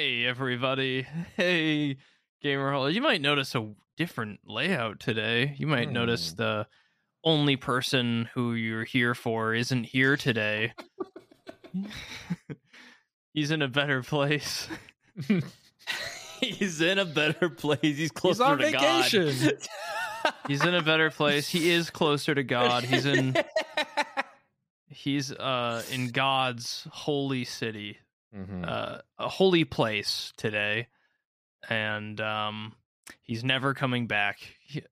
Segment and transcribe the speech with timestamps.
[0.00, 1.06] Hey, everybody.
[1.36, 1.98] Hey,
[2.40, 2.88] Gamer Hole.
[2.88, 5.54] You might notice a different layout today.
[5.58, 6.36] You might notice Hmm.
[6.36, 6.66] the
[7.22, 10.72] only person who you're here for isn't here today.
[13.34, 14.68] He's in a better place.
[16.40, 17.80] He's in a better place.
[17.82, 19.26] He's He's closer on to vacation.
[20.24, 20.34] God.
[20.48, 21.46] He's in a better place.
[21.46, 22.84] He is closer to God.
[22.84, 23.36] He's in
[24.88, 27.98] he's uh in God's holy city.
[28.34, 28.68] Mhm.
[28.68, 30.88] uh, a holy place today,
[31.68, 32.74] and um,
[33.22, 34.38] he's never coming back.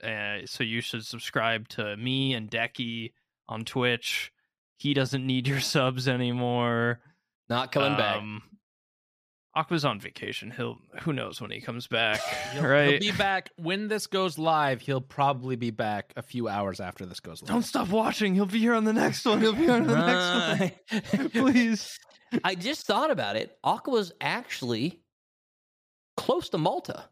[0.02, 3.12] Uh, so you should subscribe to me and Dekie
[3.48, 4.32] on Twitch.
[4.77, 7.01] He doesn't need your subs anymore.
[7.48, 8.16] Not coming back.
[8.19, 8.43] Um,
[9.57, 10.51] Aqua's on vacation.
[10.52, 12.20] He'll who knows when he comes back,
[12.52, 14.80] He'll, he'll be back when this goes live.
[14.80, 17.48] He'll probably be back a few hours after this goes live.
[17.48, 18.34] Don't stop watching.
[18.34, 19.41] He'll be here on the next one.
[19.41, 21.29] He'll be here on the next one.
[21.30, 21.98] Please.
[22.45, 23.56] I just thought about it.
[23.64, 25.01] Aqua's actually
[26.16, 27.04] close to Malta.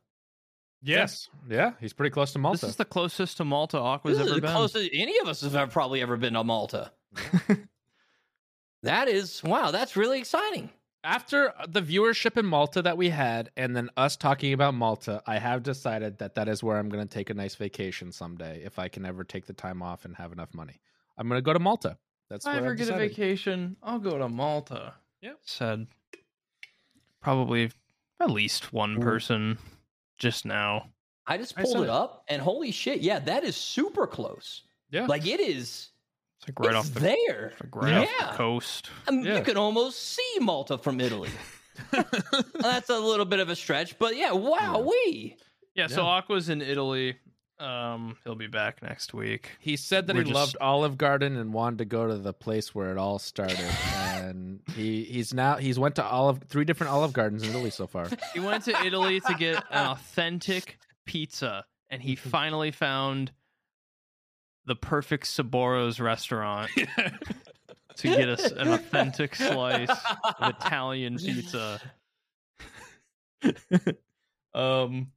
[0.83, 1.29] Yes.
[1.49, 2.61] Yeah, he's pretty close to Malta.
[2.61, 4.55] This is the closest to Malta Aqua's This is ever the been.
[4.55, 6.93] closest any of us have ever, probably ever been to Malta.
[8.83, 9.71] that is wow.
[9.71, 10.71] That's really exciting.
[11.03, 15.39] After the viewership in Malta that we had, and then us talking about Malta, I
[15.39, 18.79] have decided that that is where I'm going to take a nice vacation someday if
[18.79, 20.81] I can ever take the time off and have enough money.
[21.17, 21.97] I'm going to go to Malta.
[22.29, 24.95] That's If I ever I've get a vacation, I'll go to Malta.
[25.27, 25.39] Yep.
[25.43, 25.87] Said
[27.21, 27.73] probably
[28.21, 29.03] at least one mm.
[29.03, 29.59] person
[30.19, 30.91] just now.
[31.27, 31.91] I just pulled saw it it.
[31.91, 34.63] up, and holy shit, yeah, that is super close.
[34.93, 35.07] Yeah.
[35.07, 35.91] Like it is.
[36.39, 37.53] It's like right it's off the there.
[37.61, 38.31] like right off Yeah.
[38.31, 38.91] the coast.
[39.09, 39.39] I mean, Yeah.
[39.39, 41.31] You can almost see Malta from Italy.
[42.61, 45.37] That's a little bit of a stretch, but yeah, wow, we.
[45.75, 47.17] Yeah, so Aqua's in Italy.
[47.59, 49.53] Um, he'll be back next week.
[49.61, 52.35] He said that We're he just- loved Olive Garden and wanted to go to the
[52.35, 53.59] place where it all started.
[53.97, 57.87] and he he's now he's went to Olive three different Olive Gardens in Italy so
[57.87, 58.09] far.
[58.35, 63.33] He went to Italy to get an authentic pizza, and he finally found
[64.67, 69.89] the perfect Sbarro's restaurant to get us an authentic slice
[70.41, 71.81] of Italian pizza.
[74.55, 75.13] um.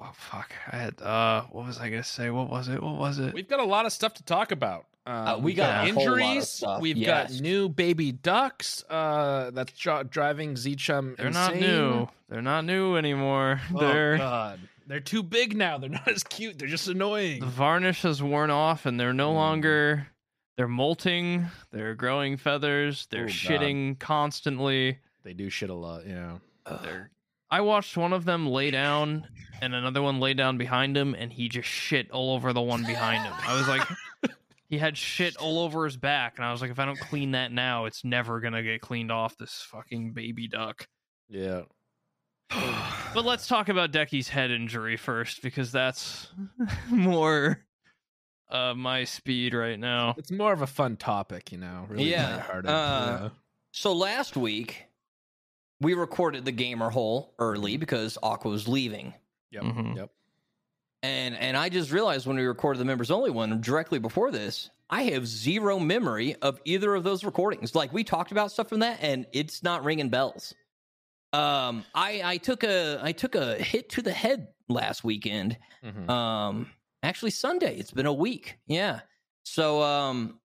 [0.00, 0.52] Oh fuck!
[0.70, 2.30] I had uh, what was I gonna say?
[2.30, 2.82] What was it?
[2.82, 3.32] What was it?
[3.32, 4.86] We've got a lot of stuff to talk about.
[5.06, 6.64] Uh, Uh, we got a whole lot of injuries.
[6.80, 7.32] We've yes.
[7.32, 8.82] got new baby ducks.
[8.88, 11.16] Uh, that's dri- driving ZChum.
[11.16, 12.08] They're not new.
[12.28, 13.60] They're not new anymore.
[13.74, 14.60] Oh, They're God.
[14.86, 15.78] They're too big now.
[15.78, 16.58] They're not as cute.
[16.58, 17.40] They're just annoying.
[17.40, 19.34] the varnish has worn off, and they're no Mm.
[19.34, 20.08] longer.
[20.56, 21.46] They're molting.
[21.70, 23.06] They're growing feathers.
[23.10, 23.32] They're Oh, God.
[23.34, 24.98] shitting constantly.
[25.22, 26.06] They do shit a lot.
[26.06, 26.38] Yeah.
[26.82, 27.10] They're.
[27.54, 29.28] I watched one of them lay down,
[29.62, 32.82] and another one lay down behind him, and he just shit all over the one
[32.84, 33.32] behind him.
[33.46, 34.36] I was like,
[34.68, 37.30] he had shit all over his back, and I was like, if I don't clean
[37.30, 39.36] that now, it's never gonna get cleaned off.
[39.36, 40.88] This fucking baby duck.
[41.28, 41.60] Yeah.
[42.50, 46.32] but let's talk about Dekie's head injury first, because that's
[46.90, 47.64] more
[48.50, 50.16] uh my speed right now.
[50.18, 51.86] It's more of a fun topic, you know.
[51.88, 53.28] Really Yeah, lighthearted, uh, yeah.
[53.70, 54.86] So last week,
[55.80, 59.14] we recorded the gamer hole early because Aqua was leaving.
[59.50, 59.62] Yep.
[59.62, 59.96] Mhm.
[59.96, 60.10] Yep.
[61.02, 64.70] And and I just realized when we recorded the members only one directly before this,
[64.88, 67.74] I have zero memory of either of those recordings.
[67.74, 70.54] Like we talked about stuff from that, and it's not ringing bells.
[71.32, 75.58] Um, I I took a I took a hit to the head last weekend.
[75.84, 76.08] Mhm.
[76.08, 76.70] Um,
[77.02, 77.76] actually Sunday.
[77.76, 78.56] It's been a week.
[78.66, 79.00] Yeah.
[79.44, 80.40] So um,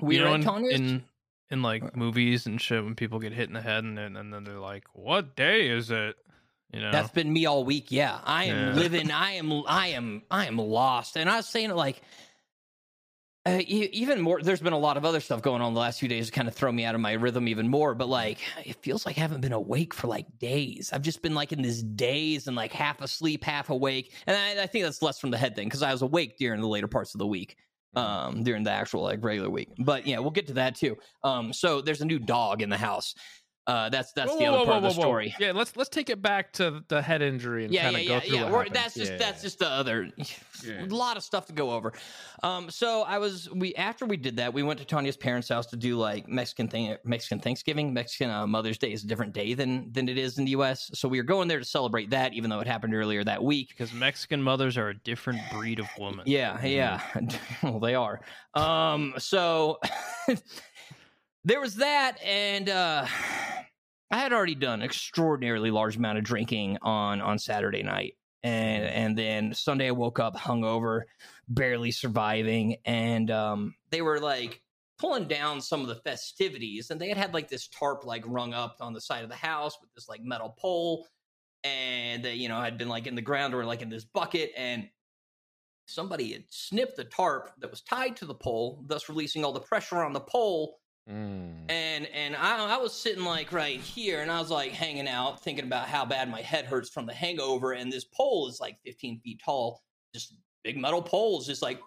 [0.00, 0.72] we you were know, in, Tanya's.
[0.80, 1.04] in
[1.50, 4.32] in like movies and shit, when people get hit in the head, and then and
[4.32, 6.16] then they're like, "What day is it?"
[6.72, 7.92] You know, That's been me all week.
[7.92, 8.74] Yeah, I am Yeah.
[8.74, 9.10] living.
[9.10, 9.62] I am.
[9.66, 10.22] I am.
[10.30, 11.16] I am lost.
[11.16, 12.02] And I was saying it like,
[13.46, 14.40] uh, even more.
[14.42, 16.48] There's been a lot of other stuff going on the last few days to kind
[16.48, 17.94] of throw me out of my rhythm even more.
[17.94, 20.90] But like, it feels like I haven't been awake for like days.
[20.92, 24.14] I've just been like in this daze and like half asleep, half awake.
[24.26, 26.60] And I, I think that's less from the head thing because I was awake during
[26.60, 27.56] the later parts of the week.
[27.96, 30.96] Um, during the actual like regular week, but yeah, we'll get to that too.
[31.22, 33.14] Um, so there's a new dog in the house.
[33.66, 35.04] Uh, that's that's Whoa, the whoa, other whoa, part whoa, of the whoa.
[35.06, 35.34] story.
[35.40, 38.06] Yeah, let's let's take it back to the head injury and yeah, kind yeah, of
[38.06, 38.42] yeah, go through yeah.
[38.50, 38.76] what happened.
[38.76, 39.46] that's just Yeah, that's yeah.
[39.46, 40.10] just the other
[40.62, 40.84] Yeah.
[40.84, 41.94] a lot of stuff to go over.
[42.42, 45.66] Um, so I was we after we did that, we went to Tanya's parents' house
[45.68, 47.92] to do like Mexican thing, Mexican Thanksgiving.
[47.94, 50.90] Mexican uh, Mother's Day is a different day than than it is in the U.S.
[50.94, 53.70] So we were going there to celebrate that, even though it happened earlier that week.
[53.70, 56.24] because Mexican mothers are a different breed of woman.
[56.26, 57.00] Yeah, yeah.
[57.62, 58.20] well, they are.
[58.54, 59.80] Um, so
[61.44, 63.06] there was that, and uh,
[64.10, 69.18] I had already done extraordinarily large amount of drinking on on Saturday night, and and
[69.18, 71.02] then Sunday I woke up hungover,
[71.48, 74.62] barely surviving, and um, they were like
[74.98, 78.54] pulling down some of the festivities, and they had had like this tarp like rung
[78.54, 81.06] up on the side of the house with this like metal pole,
[81.62, 84.52] and they you know had been like in the ground or like in this bucket,
[84.56, 84.88] and
[85.86, 89.60] somebody had snipped the tarp that was tied to the pole, thus releasing all the
[89.60, 90.78] pressure on the pole.
[91.08, 91.70] Mm.
[91.70, 95.42] And and I, I was sitting like right here, and I was like hanging out,
[95.42, 97.72] thinking about how bad my head hurts from the hangover.
[97.72, 99.82] And this pole is like 15 feet tall,
[100.14, 101.80] just big metal poles, just like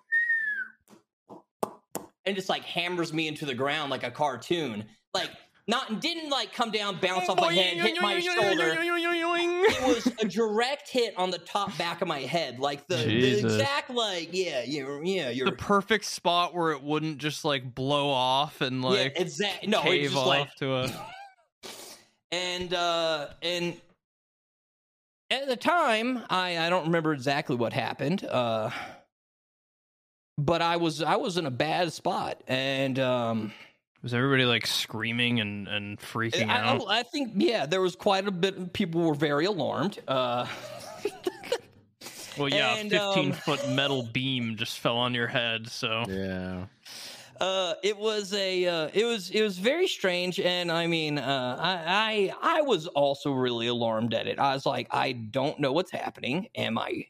[2.28, 4.86] and just like hammers me into the ground like a cartoon.
[5.14, 5.32] Like
[5.68, 8.78] not didn't like come down, bounce off my head, hit my shoulder.
[8.80, 13.40] It was a direct hit on the top back of my head, like the, the
[13.40, 18.10] exact like yeah, you're yeah, you're the perfect spot where it wouldn't just like blow
[18.10, 19.68] off and like yeah, exact.
[19.68, 21.08] No, it's cave just off like to a.
[22.32, 23.80] and uh and
[25.32, 28.70] at the time i i don't remember exactly what happened uh
[30.38, 33.54] but i was i was in a bad spot and um
[34.04, 36.84] Was everybody like screaming and and freaking I, out?
[36.88, 40.46] I, I think yeah there was quite a bit people were very alarmed uh
[42.38, 45.68] well, yeah, and, a 15 um, foot metal beam just fell on your head.
[45.68, 46.66] So Yeah.
[47.40, 51.58] uh it was a uh it was it was very strange and i mean uh
[51.60, 55.72] i i i was also really alarmed at it i was like i don't know
[55.72, 57.06] what's happening am i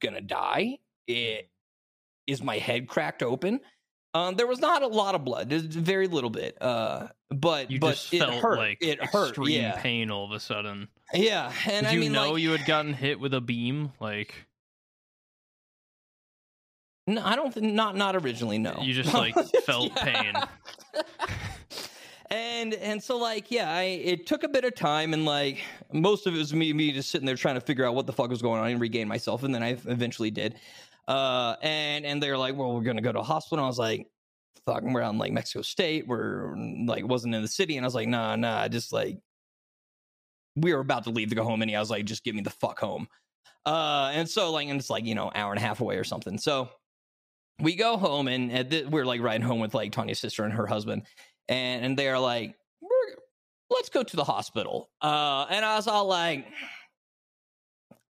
[0.00, 0.76] gonna die
[1.06, 1.48] it
[2.26, 3.60] is my head cracked open
[4.14, 7.78] um there was not a lot of blood there's very little bit uh but you
[7.78, 10.88] but just it felt hurt like it hurt extreme yeah pain all of a sudden.
[11.14, 13.92] yeah and Did i you mean know like, you had gotten hit with a beam?
[14.00, 14.34] Like
[17.06, 20.34] no, i don't think not not originally no you just like felt pain.
[22.30, 25.58] and and so like yeah i it took a bit of time and like
[25.92, 28.12] most of it was me me just sitting there trying to figure out what the
[28.12, 30.54] fuck was going on and regain myself and then i eventually did
[31.08, 33.64] uh and and they're like well we're gonna go to a hospital.
[33.64, 34.06] I was like
[34.66, 36.06] fuck out like mexico state.
[36.06, 36.54] We're
[36.86, 37.76] like wasn't in the city.
[37.76, 39.18] And i was like nah nah I just like
[40.54, 42.42] we were about to leave to go home and i was like just get me
[42.42, 43.08] the fuck home.
[43.66, 46.04] Uh and so like and it's like you know hour and a half away or
[46.04, 46.38] something.
[46.38, 46.68] So
[47.60, 50.52] we go home and, and th- we're like riding home with like tanya's sister and
[50.52, 51.02] her husband.
[51.48, 53.14] And, and they're like, we're,
[53.70, 54.90] let's go to the hospital.
[55.00, 56.46] Uh, and I was all like,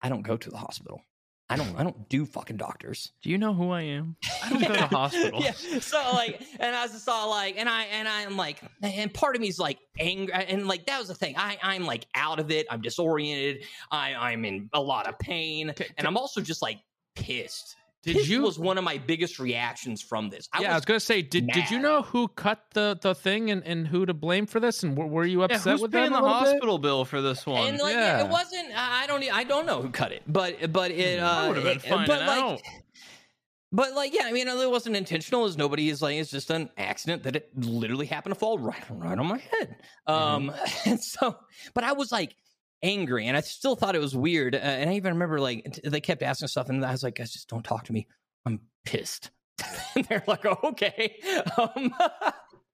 [0.02, 1.02] I don't go to the hospital.
[1.50, 1.80] I don't.
[1.80, 3.14] I don't do fucking doctors.
[3.22, 4.18] Do you know who I am?
[4.44, 5.44] I don't go to hospitals.
[5.46, 5.80] yeah.
[5.80, 9.36] So like, and I was just all like, and I and I'm like, and part
[9.36, 11.36] of me is like angry, and like that was the thing.
[11.38, 12.68] I I'm like out of it.
[12.70, 13.64] I'm disoriented.
[13.92, 16.80] I I'm in a lot of pain, and I'm also just like
[17.16, 17.76] pissed.
[18.14, 18.42] Did you?
[18.42, 20.48] was one of my biggest reactions from this.
[20.54, 23.14] I yeah, I was was gonna say, did did you know who cut the the
[23.14, 24.82] thing and, and who to blame for this?
[24.84, 26.48] And were, were you Yeah, upset who's with paying the little bit?
[26.50, 27.68] hospital bill for this one?
[27.68, 28.24] And like Yeah.
[28.26, 28.70] it wasn't.
[28.76, 29.24] I don't.
[29.34, 31.20] I don't know who cut it, but but it.
[31.20, 32.62] Uh, would have been it- finding but like, out.
[33.72, 34.24] but like, yeah.
[34.26, 35.46] I mean, it wasn't intentional.
[35.46, 38.84] As nobody is like, it's just an accident that it literally happened to fall right
[38.90, 39.76] right on my head.
[40.08, 40.54] Um,
[40.86, 41.36] and so,
[41.74, 42.36] but I was like
[42.84, 44.56] angry, and I still thought it was weird.
[44.56, 47.16] Uh, and I even remember like t- they kept asking stuff, and I was like,
[47.16, 48.08] guys, just don't talk to me.
[48.46, 49.32] I'm pissed.
[49.96, 51.16] and they're like, oh, okay.
[51.58, 51.94] Um,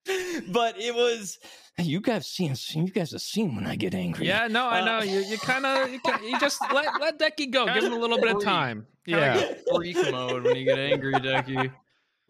[0.51, 1.39] but it was.
[1.79, 2.55] You guys seen?
[2.75, 4.27] You guys have seen when I get angry.
[4.27, 4.99] Yeah, no, I Uh, know.
[5.03, 7.65] You you kind of you, you just let let Dekie go.
[7.73, 8.85] Give him a little bit of time.
[9.05, 9.53] Yeah.
[9.65, 11.71] go freak mode when you get angry, Dekie.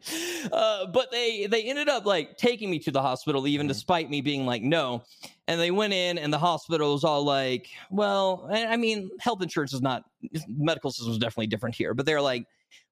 [0.51, 3.69] uh, but they they ended up like taking me to the hospital even Mhm.
[3.69, 5.03] despite me being like no
[5.47, 9.41] and they went in and the hospital was all like well I I mean health
[9.41, 10.03] insurance is not
[10.47, 12.45] medical system is definitely different here but they're like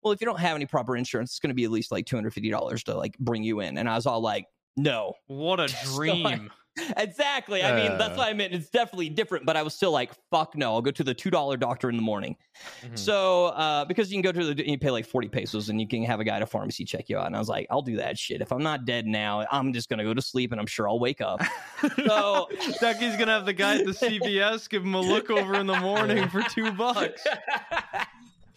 [0.02, 2.06] well if you don't have any proper insurance it's going to be at least like
[2.06, 5.94] $250 to like bring you in and I was all like no What a So,
[5.96, 6.50] dream.
[6.96, 8.18] exactly I mean that's Uh.
[8.18, 10.92] what I meant it's definitely different but I was still like fuck no I'll go
[10.92, 12.36] to the $2 doctor in the morning
[12.84, 12.98] Mhm.
[12.98, 15.88] so, uh, because you can go to the, you pay like 40 pesos and you
[15.88, 17.26] can have a guy at a pharmacy check you out.
[17.26, 18.42] And I was like, I'll do that shit.
[18.42, 20.86] If I'm not dead now, I'm just going to go to sleep and I'm sure
[20.86, 21.40] I'll wake up.
[21.80, 22.48] So,
[22.82, 25.78] Dekie's gonna have the guy at the CVS give him a look over in the
[25.80, 27.24] morning for two bucks.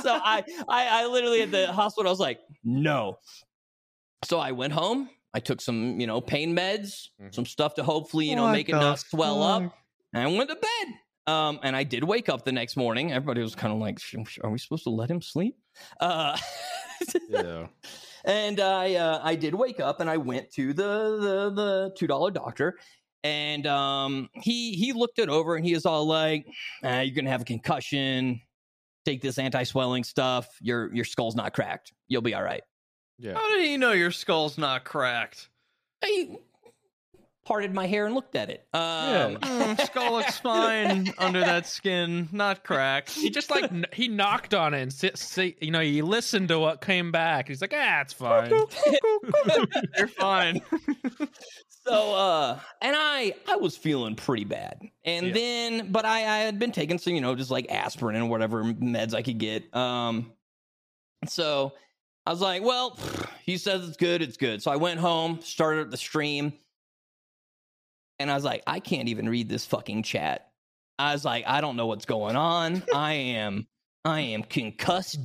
[0.00, 3.18] so I, I, I literally at the hospital, I was like, no.
[4.24, 5.10] So I went home.
[5.34, 7.34] I took some, you know, pain meds, Mhm.
[7.34, 9.62] some stuff to hopefully, you know, What make it not swell up.
[10.12, 10.94] and I went to bed.
[11.26, 13.12] Um, and I did wake up the next morning.
[13.12, 13.98] Everybody was kind of like,
[14.42, 15.56] "Are we supposed to let him sleep?"
[16.00, 16.36] Uh,
[17.28, 17.68] yeah.
[18.24, 22.06] and I uh, I did wake up and I went to the the the two
[22.08, 22.76] dollar doctor,
[23.22, 26.44] and um he he looked it over and he is all like,
[26.82, 28.40] ah, "You're gonna have a concussion.
[29.04, 30.48] Take this anti swelling stuff.
[30.60, 31.92] Your your skull's not cracked.
[32.08, 32.62] You'll be all right."
[33.22, 33.34] Yeah.
[33.34, 35.48] How did he know your skull's not cracked?
[36.02, 36.36] I,
[37.44, 38.66] parted my hair and looked at it.
[38.72, 43.10] Um, Mm, skull looks fine under that skin, not cracked.
[43.10, 46.48] He just like kn- he knocked on it and sit, sit, you know he listened
[46.48, 47.48] to what came back.
[47.48, 48.50] He's like, ah, it's fine.
[49.98, 50.60] You're fine.
[51.84, 55.32] so uh and i i was feeling pretty bad and Yeah.
[55.32, 58.62] then but i i had been taking some you know just like aspirin and whatever
[58.62, 60.30] meds i could get um
[61.26, 61.72] so
[62.26, 62.98] i was like well
[63.44, 66.52] he says it's good it's good so i went home started the stream
[68.18, 70.50] and i was like i can't even read this fucking chat
[70.98, 73.66] i was like i don't know what's going on i am
[74.04, 75.22] i am concussed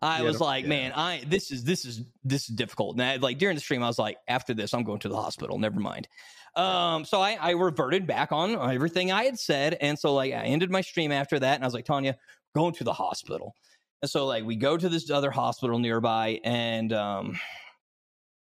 [0.00, 0.68] I Yeah, was like, yeah.
[0.68, 2.92] man, I this is this is this is difficult.
[2.94, 5.16] And I, like during the stream, I was like, after this, I'm going to the
[5.16, 5.58] hospital.
[5.58, 6.06] Never mind.
[6.54, 10.44] Um, so I, I reverted back on everything I had said, and so like I
[10.44, 12.16] ended my stream after that, and I was like, Tanya,
[12.54, 13.54] going to the hospital.
[14.02, 17.38] And so like we go to this other hospital nearby, and um,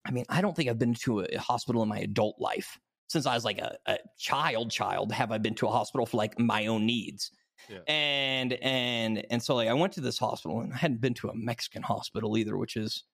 [0.07, 3.27] I mean, I don't think I've been to a hospital in my adult life since
[3.27, 4.71] I was like a, a child.
[4.71, 7.31] Child, have I been to a hospital for like my own needs?
[7.69, 7.79] Yeah.
[7.89, 11.29] And and and so like I went to this hospital and I hadn't been to
[11.29, 13.05] a Mexican hospital either, which is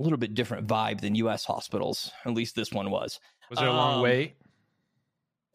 [0.00, 1.44] a little bit different vibe than U.S.
[1.44, 2.10] hospitals.
[2.24, 3.20] At least this one was.
[3.50, 4.36] Was there a long Um, wait?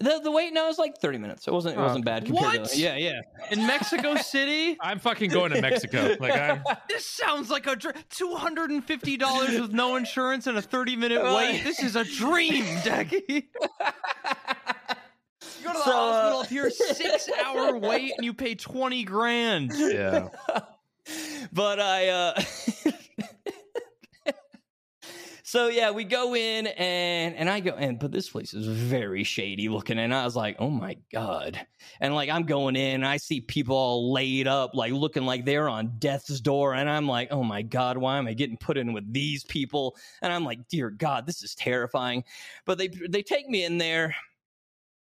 [0.01, 1.45] The the wait now was like thirty minutes.
[1.47, 2.69] It wasn't it wasn't bad compared What?
[2.69, 3.19] to yeah yeah.
[3.51, 6.15] In Mexico City, I'm fucking going to Mexico.
[6.19, 6.63] Like I'm.
[6.89, 10.61] this sounds like a dr- two hundred and fifty dollars with no insurance and a
[10.61, 11.63] thirty minute wait.
[11.65, 13.23] This is a dream, Dekie.
[13.27, 13.43] You
[15.65, 19.03] go to the So, uh, hospital up here, six hour wait, and you pay twenty
[19.03, 19.73] grand.
[19.75, 20.29] Yeah.
[21.51, 22.41] but I uh
[25.49, 29.23] So yeah, we go in and and I go in, but this place is very
[29.23, 31.59] shady looking, and I was like, oh my god!
[31.99, 35.45] And like I'm going in, and I see people all laid up, like looking like
[35.45, 38.77] they're on death's door, and I'm like, oh my god, why am I getting put
[38.77, 39.97] in with these people?
[40.21, 42.23] And I'm like, dear God, this is terrifying.
[42.65, 44.15] But they they take me in there,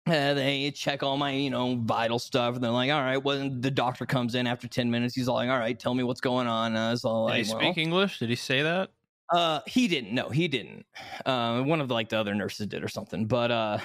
[0.08, 3.60] uh, they check all my, you know, vital stuff, and they're like, "All right." When
[3.60, 6.20] the doctor comes in after ten minutes, he's all like, "All right, tell me what's
[6.20, 8.18] going on." And I was all Did like, he well, speak English?
[8.18, 8.90] Did he say that?
[9.30, 10.14] Uh, he didn't.
[10.14, 10.84] No, he didn't.
[11.24, 13.26] Uh, one of the, like the other nurses did or something.
[13.26, 13.78] But uh,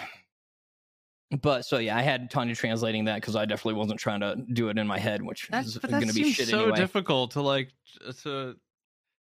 [1.42, 4.70] but so yeah, I had Tanya translating that because I definitely wasn't trying to do
[4.70, 6.78] it in my head, which That's is going to be shit so anyway.
[6.78, 7.74] difficult to like
[8.24, 8.56] to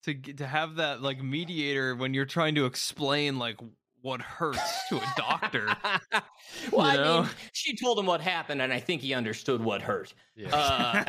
[0.05, 3.59] to to have that like mediator when you're trying to explain like
[4.00, 5.67] what hurts to a doctor.
[6.73, 9.83] well, You I mean, she told him what happened, and I think he understood what
[9.83, 10.15] hurt.
[10.37, 10.55] Yeah.
[10.55, 11.05] Uh,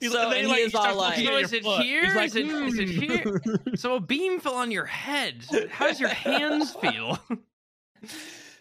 [0.00, 1.82] He's so like- they, and like, he is start all like, So is it foot.
[1.82, 2.04] here?
[2.06, 5.44] He's like, Is it- is it "Hmm." so a beam fell on your head.
[5.70, 7.18] How does your hands feel?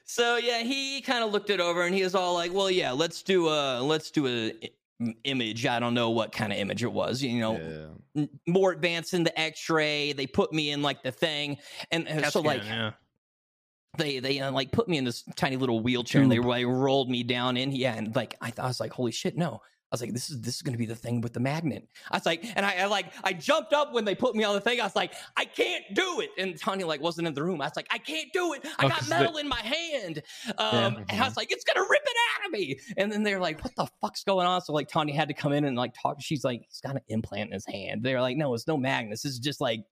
[0.09, 2.91] So yeah, he kind of looked it over and he was all like, "Well, yeah,
[2.91, 4.53] let's do a let's do a
[5.25, 5.65] image.
[5.65, 7.21] I don't know what kind of image it was.
[7.21, 8.25] You know, Yeah.
[8.47, 10.13] more advanced in the X-ray.
[10.13, 11.57] They put me in like the thing,
[11.91, 12.91] and uh, so scan, like yeah.
[13.97, 17.09] they they uh, like put me in this tiny little wheelchair and they like rolled
[17.09, 17.73] me down in.
[17.73, 19.61] Yeah, and like I, th- I was like, holy shit, no.
[19.89, 21.87] I was like, this is this is gonna be the thing with the magnet.
[22.11, 24.53] I was like, and I, I like I jumped up when they put me on
[24.53, 24.81] the thing.
[24.81, 26.29] I was like, I can't do it.
[26.37, 27.61] And Tanya like wasn't in the room.
[27.61, 28.65] I was like, I can't do it.
[28.79, 30.23] I got got metal in my hand.
[30.57, 32.79] Um, and I was like, it's gonna rip it out of me.
[32.97, 34.61] And then they're like, what the fuck's going on?
[34.61, 36.17] So like Tanya had to come in and like talk.
[36.19, 38.03] She's like, he's got an implant in his hand.
[38.03, 39.23] They're like, no, it's no magnets.
[39.23, 39.85] This is just like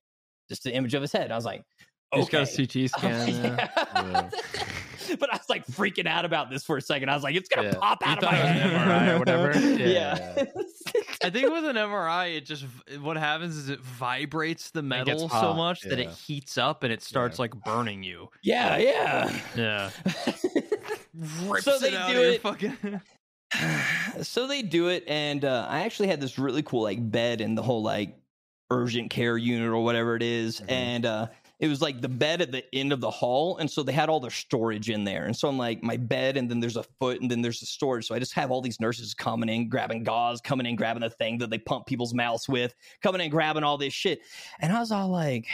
[0.50, 1.32] just the image of his head.
[1.32, 1.64] I was like,
[2.14, 2.68] He's got a.
[2.68, 3.28] CT scan.
[3.30, 3.68] yeah.
[3.96, 4.30] Yeah.
[5.20, 7.10] but I was like freaking out about this for a second.
[7.10, 7.76] I was like, it's gonna Yeah.
[7.80, 8.72] pop You out of my head.
[8.72, 9.60] MRI or whatever?
[9.86, 10.46] Yeah.
[11.24, 12.66] I think with an MRI, it just
[13.02, 16.94] what happens is it vibrates the metal so hot, much that it heats up and
[16.94, 17.42] it starts Yeah.
[17.44, 18.30] like burning you.
[18.44, 19.40] yeah, yeah.
[19.56, 19.90] Yeah,
[21.46, 22.42] rips So they it out do of your it.
[22.42, 23.02] fucking.
[24.24, 27.56] so they do it, and uh, I actually had this really cool like bed in
[27.56, 28.18] the whole like
[28.72, 30.72] urgent care unit or whatever it is, Mhm.
[30.72, 31.28] and uh,
[31.60, 34.10] it was like the bed at the end of the hall, and so they had
[34.10, 36.84] all their storage in there, and so I'm like my bed, and then there's a
[37.00, 38.08] foot, and then there's the storage.
[38.08, 41.10] So I just have all these nurses coming in, grabbing gauze, coming in, grabbing the
[41.10, 44.22] thing that they pump people's mouths with, coming in, grabbing all this shit,
[44.60, 45.48] and I was all like.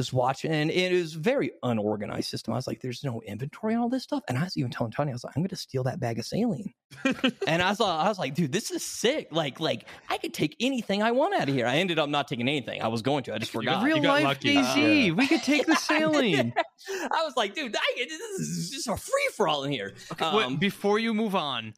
[0.00, 2.54] Just watching, and it was very unorganized system.
[2.54, 4.92] I was like, "There's no inventory on all this stuff," and I was even telling
[4.92, 6.72] Tony, "I was like, I'm going to steal that bag of saline."
[7.46, 9.28] and I was, I was like, dude, this is sick.
[9.30, 11.66] Like, like I could take anything I want out of here.
[11.66, 12.80] I ended up not taking anything.
[12.80, 13.34] I was going to.
[13.34, 13.84] I just forgot.
[13.84, 14.54] Real you got life lucky.
[14.54, 15.06] DZ.
[15.08, 15.12] Yeah.
[15.12, 16.54] We could take the saline.
[16.88, 19.92] I was like, dude, I, this is just a free for all in here.
[20.18, 21.74] Wait, Um, before you move on,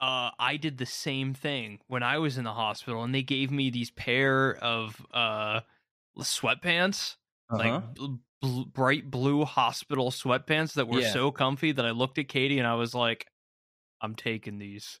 [0.00, 3.50] uh, I did the same thing when I was in the hospital, and they gave
[3.50, 5.60] me these pair of uh,
[6.18, 7.16] sweatpants,
[7.50, 7.58] uh-huh.
[7.58, 7.94] like
[8.40, 11.12] bl- bright blue hospital sweatpants that were Yeah.
[11.12, 13.26] so comfy that I looked at Katie and I was like,
[14.00, 15.00] "I'm taking these."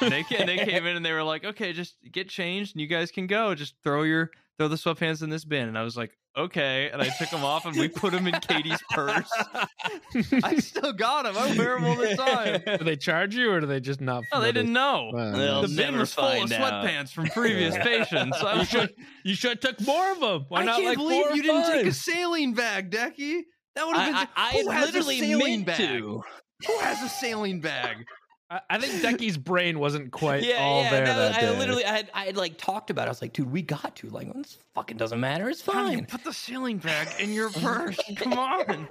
[0.00, 2.86] They and they came in and they were like, "Okay, just get changed and you
[2.86, 3.54] guys can go.
[3.54, 6.90] Just throw your throw the sweatpants in this bin." And I was like, okay.
[6.92, 9.30] And I took them off and we put them in Katie's purse.
[10.42, 11.36] I still got them.
[11.36, 12.62] I wear them all the time.
[12.78, 14.24] do they charge you or do they just not?
[14.32, 15.10] No, they didn't know.
[15.12, 16.84] Well, the bin was full of find out.
[16.84, 18.36] sweatpants from previous patients.
[18.38, 20.46] I you was should like, you should have took more of them.
[20.48, 23.42] Why I not can't like believe you didn't take a saline bag, Dekie.
[23.74, 24.14] That would have been.
[24.14, 25.76] I, I, who I has literally a saline bag?
[25.76, 26.22] to.
[26.66, 28.06] Who has a saline bag?
[28.50, 30.90] I, I think Dekie's brain wasn't quite Yeah, all yeah.
[30.90, 31.58] there no, that I day.
[31.58, 33.02] literally, I had, I had like talked about.
[33.02, 33.06] it.
[33.06, 34.08] I was like, dude, we got to.
[34.08, 35.48] Like, this fucking doesn't matter.
[35.48, 36.06] It's How do you fine.
[36.06, 37.98] put the saline bag in your purse?
[38.16, 38.88] Come on.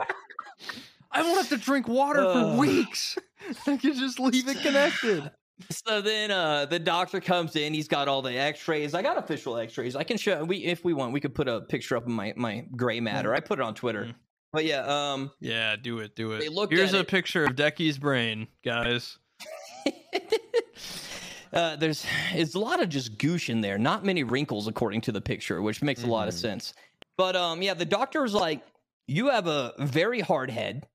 [1.11, 2.33] I won't have to drink water Uh.
[2.53, 3.17] for weeks.
[3.67, 5.31] I can just leave it connected.
[5.71, 8.93] So then uh the doctor comes in, he's got all the x-rays.
[8.93, 9.95] I got official x-rays.
[9.95, 12.33] I can show we if we want, we could put a picture up of my
[12.35, 13.33] my gray matter.
[13.33, 14.03] I put it on Twitter.
[14.05, 14.15] Mm.
[14.51, 14.81] But yeah,
[15.13, 16.39] um Yeah, do it, do it.
[16.39, 17.07] They looked Here's a it.
[17.07, 19.17] picture of Dekie's brain, guys.
[21.53, 23.77] uh there's it's a lot of just goosh in there.
[23.77, 26.39] Not many wrinkles according to the picture, which makes a lot of Mhm.
[26.41, 26.73] sense.
[27.17, 28.61] But um yeah, the doctor was like,
[29.07, 30.87] You have a very hard head.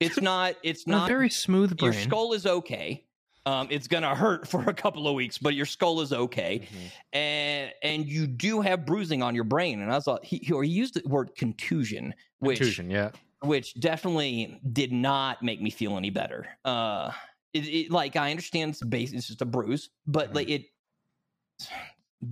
[0.00, 3.04] It's not it's Not very smooth your skull is okay.
[3.46, 6.60] Um, it's gonna hurt for a couple of weeks, but your skull is okay.
[6.60, 6.90] Mhm.
[7.12, 9.80] and and you do have bruising on your brain.
[9.80, 13.10] And I thought he, he, or he used the word contusion, which Contusion, yeah.
[13.40, 16.46] which definitely did not make me feel any better.
[16.64, 17.10] Uh,
[17.54, 20.66] it, it like I understand it's base, it's just a bruise, but like it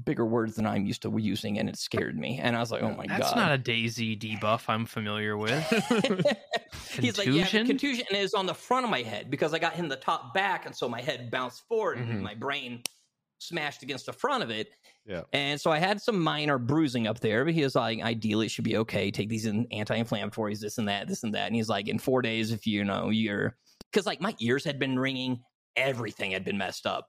[0.04, 2.38] bigger words than I'm used to using, and it scared me.
[2.42, 5.36] And I was like, oh my That's god, That's not a Daisy debuff I'm familiar
[5.36, 5.62] with.
[6.98, 7.66] He's like, yeah, Contusion?
[7.66, 10.66] contusion is on the front of my head because I got him the top back,
[10.66, 12.10] and so my head bounced forward, Mhm.
[12.10, 12.82] and my brain
[13.38, 14.70] smashed against the front of it.
[15.04, 15.22] Yeah.
[15.32, 18.50] And so I had some minor bruising up there, but he was like, ideally, it
[18.50, 19.10] should be okay.
[19.10, 21.48] Take these anti-inflammatories, this and that, this and that.
[21.48, 23.56] And he's like, in four days, if you know you're,
[23.92, 25.42] because like my ears had been ringing,
[25.76, 27.08] everything had been messed up.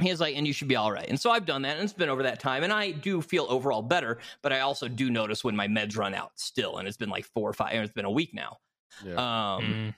[0.00, 1.08] He was like, and you should be all right.
[1.08, 3.46] And so I've done that, and it's been over that time, and I do feel
[3.48, 4.18] overall better.
[4.42, 7.24] But I also do notice when my meds run out still, and it's been like
[7.26, 8.56] four or five, and it's been a week now.
[9.04, 9.14] Yeah.
[9.56, 9.94] Um,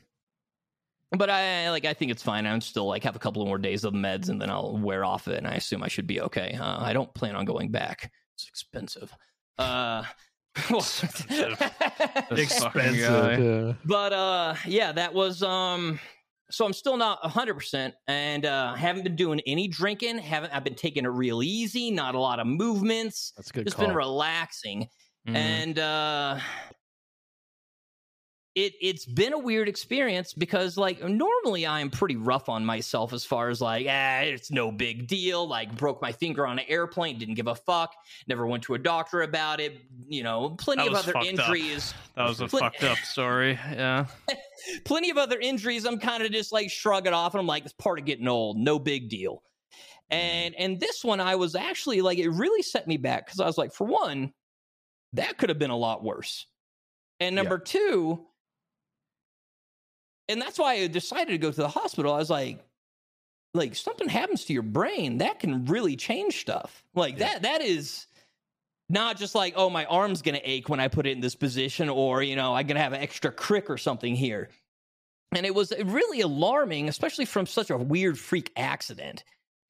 [1.13, 1.19] Mm.
[1.19, 2.47] but I like I think it's fine.
[2.47, 5.29] I'm still like have a couple more days of meds and then I'll wear off
[5.29, 6.59] it and I assume I should be okay.
[6.61, 8.11] Uh, I don't plan on going back.
[8.35, 9.15] It's expensive.
[9.57, 10.03] Uh
[10.71, 10.81] well,
[12.31, 13.73] This fucking yeah.
[13.85, 15.99] but uh yeah, that was um
[16.51, 20.75] so I'm still not 100% and uh haven't been doing any drinking, haven't I've been
[20.75, 23.33] taking it real easy, not a lot of movements.
[23.37, 23.87] That's a good Just call.
[23.87, 24.89] been relaxing
[25.29, 25.35] Mm.
[25.35, 26.39] and uh
[28.57, 33.23] it it's been a weird experience because like normally I'm pretty rough on myself as
[33.25, 37.19] far as like ah it's no big deal like broke my finger on an airplane
[37.19, 37.95] didn't give a fuck
[38.27, 41.33] never went to a doctor about it you know plenty of other fucked up.
[41.33, 43.53] injuries that was a Fli- fucked up story.
[43.73, 44.07] Yeah.
[44.85, 47.65] plenty of other injuries I'm kind of just like shrug it off and I'm like
[47.65, 49.43] it's part of getting old no big deal
[50.09, 53.45] and and this one I was actually like it really set me back because I
[53.47, 54.33] was like for one
[55.13, 56.47] that could have been a lot worse
[57.21, 57.43] and Yeah.
[57.43, 58.25] number two
[60.29, 62.13] and that's why I decided to go to the hospital.
[62.13, 62.65] I was like
[63.55, 66.85] like something happens to your brain that can really change stuff.
[66.95, 67.33] Like Yeah.
[67.35, 68.07] that that is
[68.89, 71.89] not just like oh my arm's gonna ache when i put it in this position
[71.89, 74.51] or you know i'm gonna have an extra crick or something here.
[75.33, 79.25] And it was really alarming especially from such a weird freak accident.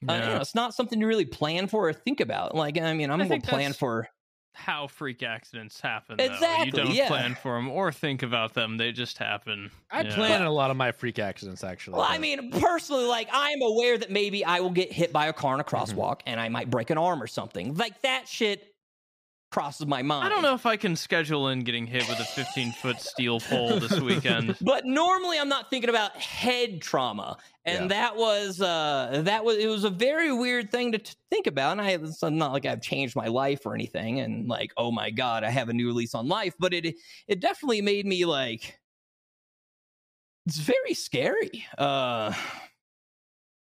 [0.06, 2.54] Uh, you know, it's not something to really plan for or think about.
[2.54, 4.08] Like i mean i'm I gonna plan for
[4.56, 6.16] How freak accidents happen.
[6.16, 6.24] Though.
[6.24, 7.08] Exactly, You don't yeah.
[7.08, 8.76] plan for them or think about them.
[8.78, 9.70] They just happen.
[9.90, 10.14] I Yeah.
[10.14, 11.98] plan a lot of my freak accidents actually.
[11.98, 15.32] well i mean personally like i'm aware that maybe i will get hit by a
[15.32, 15.76] car in a mm-hmm.
[15.76, 18.74] crosswalk and i might break an arm or something like that shit
[19.50, 22.24] crosses my mind I don't know if I can schedule in getting hit with a
[22.24, 24.56] 15 foot steel pole this weekend.
[24.60, 27.86] but normally I'm not thinking about head trauma, and Yeah.
[27.88, 31.72] that was uh that was it was a very weird thing to t- think about.
[31.72, 35.10] And I it's not like I've changed my life or anything, and like oh my
[35.10, 36.96] god, I have a new lease on life, but it
[37.28, 38.78] it definitely made me like
[40.46, 41.64] it's very scary.
[41.78, 42.32] Uh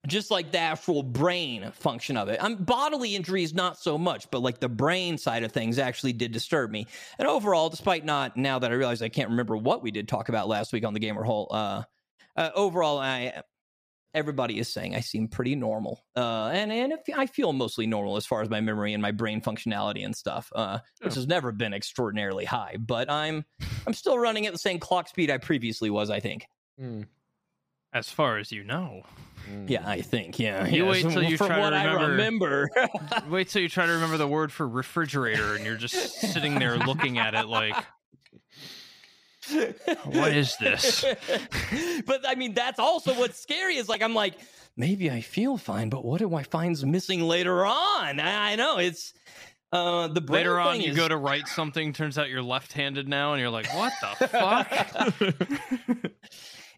[0.07, 2.39] just like the actual brain function of it.
[2.43, 6.33] I'm bodily injuries not so much, but like the brain side of things actually did
[6.33, 6.87] disturb me.
[7.19, 10.29] And overall, despite not now that I realize I can't remember what we did talk
[10.29, 11.83] about last week on the Gamer Hole, uh,
[12.37, 13.43] uh overall I
[14.15, 16.05] everybody is saying I seem pretty normal.
[16.17, 19.13] Uh and and if, I feel mostly normal as far as my memory and my
[19.13, 20.51] brain functionality and stuff.
[20.55, 23.45] Uh which has never been extraordinarily high, but I'm
[23.87, 26.47] I'm still running at the same clock speed I previously was, I think.
[26.81, 27.07] Mm,
[27.97, 29.05] As far as you know.
[29.51, 29.71] mm.
[29.71, 30.39] Yeah, I think.
[30.39, 30.67] Yeah.
[30.67, 30.91] You yeah.
[30.91, 32.69] wait till you from try to what I remember.
[32.75, 33.29] remember.
[33.31, 36.77] Wait till you try to remember the word for refrigerator and you're just sitting there
[36.77, 37.75] looking at it like,
[40.05, 41.05] what is this?
[42.07, 44.35] but I mean, that's also what's scary is like, I'm like,
[44.77, 48.21] maybe I feel fine, but what do I find's missing later on?
[48.21, 49.15] I, I know it's,
[49.73, 51.93] Uh, the brain Later on, thing you is- go to write something.
[51.93, 54.71] Turns out you're left-handed now, and you're like, "What the fuck?"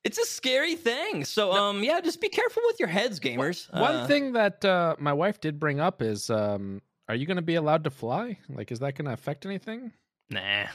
[0.05, 1.25] it's a scary thing.
[1.25, 3.73] So, um, yeah, just be careful with your heads, gamers.
[3.73, 7.37] One Uh, thing that uh, my wife did bring up is, um, are you going
[7.37, 8.39] to be allowed to fly?
[8.49, 9.93] Like, is that going to affect anything?
[10.31, 10.67] nah,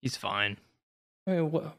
[0.00, 0.56] he's fine.
[1.26, 1.76] I mean, what,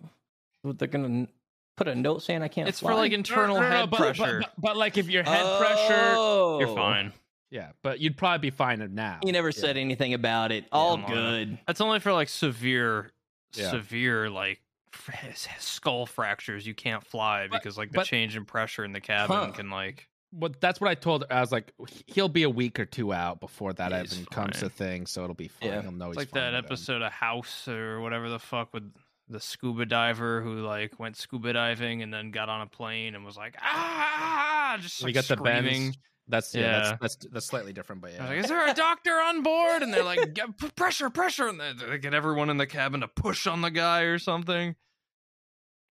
[0.62, 1.28] what, they're gonna
[1.76, 2.70] put a note saying I can't.
[2.70, 2.92] It's fly?
[2.92, 4.40] for like internal No, no, no, head but, pressure.
[4.40, 6.60] But, but, but, like, if your head pressure, Oh.
[6.60, 7.12] you're fine.
[7.52, 9.20] yeah, but you'd probably be fine now.
[9.26, 9.60] You never Yeah.
[9.60, 10.64] said anything about it.
[10.72, 11.14] All no, no.
[11.14, 11.60] good.
[11.68, 13.12] That's only for like severe,
[13.54, 13.72] Yeah.
[13.72, 14.63] severe like f-
[15.60, 16.66] skull fractures.
[16.66, 19.52] You can't fly But- because like the but- change in pressure in the cabin Huh.
[19.52, 20.08] can like.
[20.32, 21.32] What that's what I told her.
[21.32, 21.72] I was like,
[22.08, 25.06] he'll be a week or two out before that Yeah, he's even comes to thing,
[25.06, 25.70] so it'll be fine.
[25.70, 25.82] Yeah.
[25.84, 26.66] He'll know It's he's like fine that by then.
[26.66, 28.92] episode of House or whatever the fuck with
[29.30, 33.24] the scuba diver who like went scuba diving and then got on a plane and
[33.24, 35.64] was like ah just We like got the screaming.
[35.92, 35.98] bends.
[36.28, 36.80] That's yeah, Yeah.
[36.82, 38.22] That's, that's that's slightly different, but I yeah.
[38.22, 41.48] was like, "Is there a doctor on board?" And they're like, "Get- p- "Pressure, pressure!"
[41.48, 44.76] And they, they get everyone in the cabin to push on the guy or something.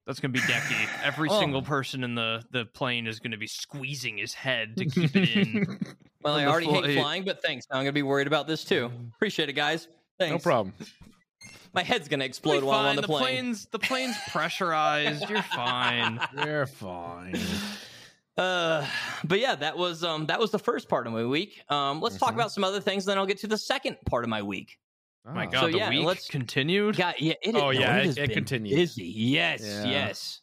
[0.07, 0.89] That's gonna be Dekie.
[1.05, 1.39] Every Oh.
[1.39, 5.37] single person in the the plane is gonna be squeezing his head to keep it
[5.37, 5.79] in.
[6.25, 7.67] Well, I already fl- hate flying, but thanks.
[7.69, 8.93] Now I'm gonna be worried about this too.
[9.17, 9.89] Appreciate it, guys.
[10.21, 10.31] Thanks.
[10.33, 10.73] no problem.
[11.75, 12.97] My head's gonna You'll explode be while I'm on fine.
[12.97, 13.23] the, the plane.
[13.23, 15.29] plane's the plane's pressurized.
[15.29, 16.21] You're fine.
[16.47, 17.35] You're fine.
[18.39, 18.87] Uh,
[19.25, 21.63] but yeah, that was um that was the first part of my week.
[21.69, 22.37] Um, let's talk Mhm.
[22.37, 24.79] about some other things, then I'll get to the second part of my week.
[25.27, 25.33] Oh.
[25.33, 25.51] My Oh.
[25.51, 26.97] God, So, the yeah, week let's- continued.
[26.97, 28.75] God, yeah, it, Oh, no, yeah, it- has it continues.
[28.75, 29.85] Busy, yes, Yeah.
[29.85, 30.41] yes,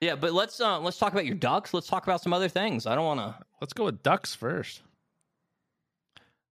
[0.00, 0.14] yeah.
[0.16, 1.74] But let's uh let's talk about your ducks.
[1.74, 2.86] Let's talk about some other things.
[2.86, 3.44] I don't want to.
[3.60, 4.82] Let's go with ducks first.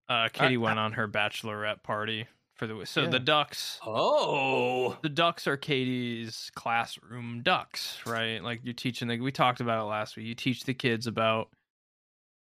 [0.09, 3.09] Uh, Katie went on her bachelorette party for the so Yeah.
[3.09, 3.79] the ducks.
[3.85, 8.43] Oh, the ducks are Katie's classroom ducks, right?
[8.43, 10.25] Like you're teaching Like we talked about it last week.
[10.25, 11.49] You teach the kids about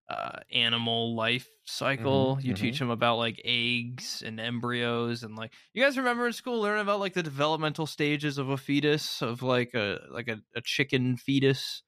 [0.09, 2.39] uh animal life cycle.
[2.41, 2.57] you mhm.
[2.57, 6.81] teach them about like eggs and embryos and like you guys remember in school learning
[6.81, 11.17] about like the developmental stages of a fetus of like a like a, a chicken
[11.17, 11.83] fetus.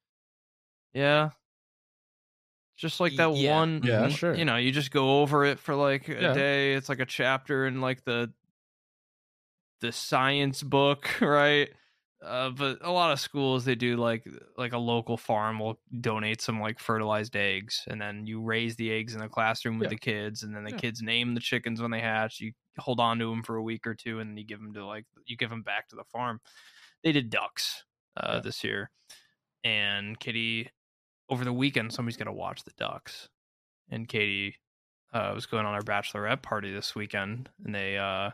[0.93, 1.31] Yeah.
[2.81, 3.55] Just like that yeah.
[3.59, 4.35] one Yeah, sure.
[4.35, 6.33] You know, you just go over it for like a Yeah.
[6.33, 6.73] day.
[6.75, 8.33] It's like a chapter in like the
[9.81, 11.69] the science book, right?
[12.23, 14.27] Uh, but a lot of schools they do like
[14.59, 18.91] like a local farm will donate some like fertilized eggs, and then you raise the
[18.93, 19.91] eggs in the classroom with Yeah.
[19.97, 20.77] the kids, and then the Yeah.
[20.79, 22.41] kids name the chickens when they hatch.
[22.41, 24.85] You hold on to them for a week or two, and you give them to
[24.87, 26.41] like you give them back to the farm.
[27.03, 27.85] They did ducks
[28.17, 28.41] uh, Yeah.
[28.41, 28.91] this year,
[29.65, 30.71] and Kitty
[31.31, 33.29] over the weekend somebody's gonna watch the ducks,
[33.89, 34.57] and Katie
[35.13, 38.31] uh, was going on our bachelorette party this weekend, and they uh,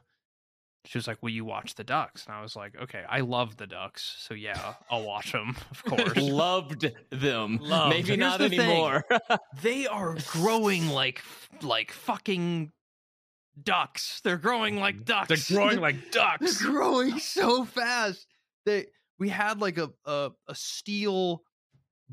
[0.84, 3.56] she was like, "Will you watch the ducks?" And I was like, "Okay, I love
[3.56, 7.58] the ducks, so yeah, I'll watch them, of course." loved them.
[7.60, 7.90] Loved.
[7.94, 9.04] Maybe Here's not the anymore.
[9.62, 11.22] they are growing like
[11.62, 12.72] like fucking
[13.62, 14.20] ducks.
[14.22, 15.28] They're growing like ducks.
[15.48, 16.62] They're growing like They're ducks.
[16.62, 18.26] growing so fast.
[18.64, 18.86] They
[19.18, 21.42] we had like a, a a steel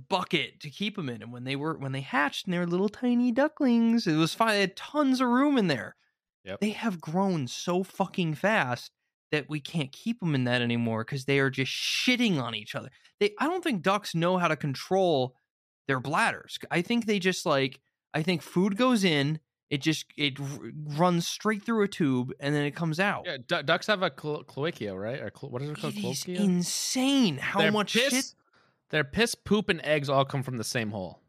[0.09, 2.67] bucket to keep them in, and when they were when they hatched and they were
[2.67, 4.49] little tiny ducklings, it was fine.
[4.51, 5.95] They had tons of room in there.
[6.45, 6.59] Yep.
[6.59, 8.91] They have grown so fucking fast
[9.31, 12.75] that we can't keep them in that anymore because they are just shitting on each
[12.75, 12.89] other.
[13.19, 15.35] They I don't think ducks know how to control
[15.87, 16.59] their bladders.
[16.71, 17.79] I think they just like
[18.13, 20.47] I think food goes in, it just it r-
[20.97, 23.23] runs straight through a tube and then it comes out.
[23.25, 25.19] Yeah, du- ducks have a clo- cloacia, right?
[25.19, 25.95] Or clo- what is it called?
[25.95, 28.33] It is insane how much piss, shit.
[28.93, 31.19] Their piss, poop, and eggs all come from the same hole.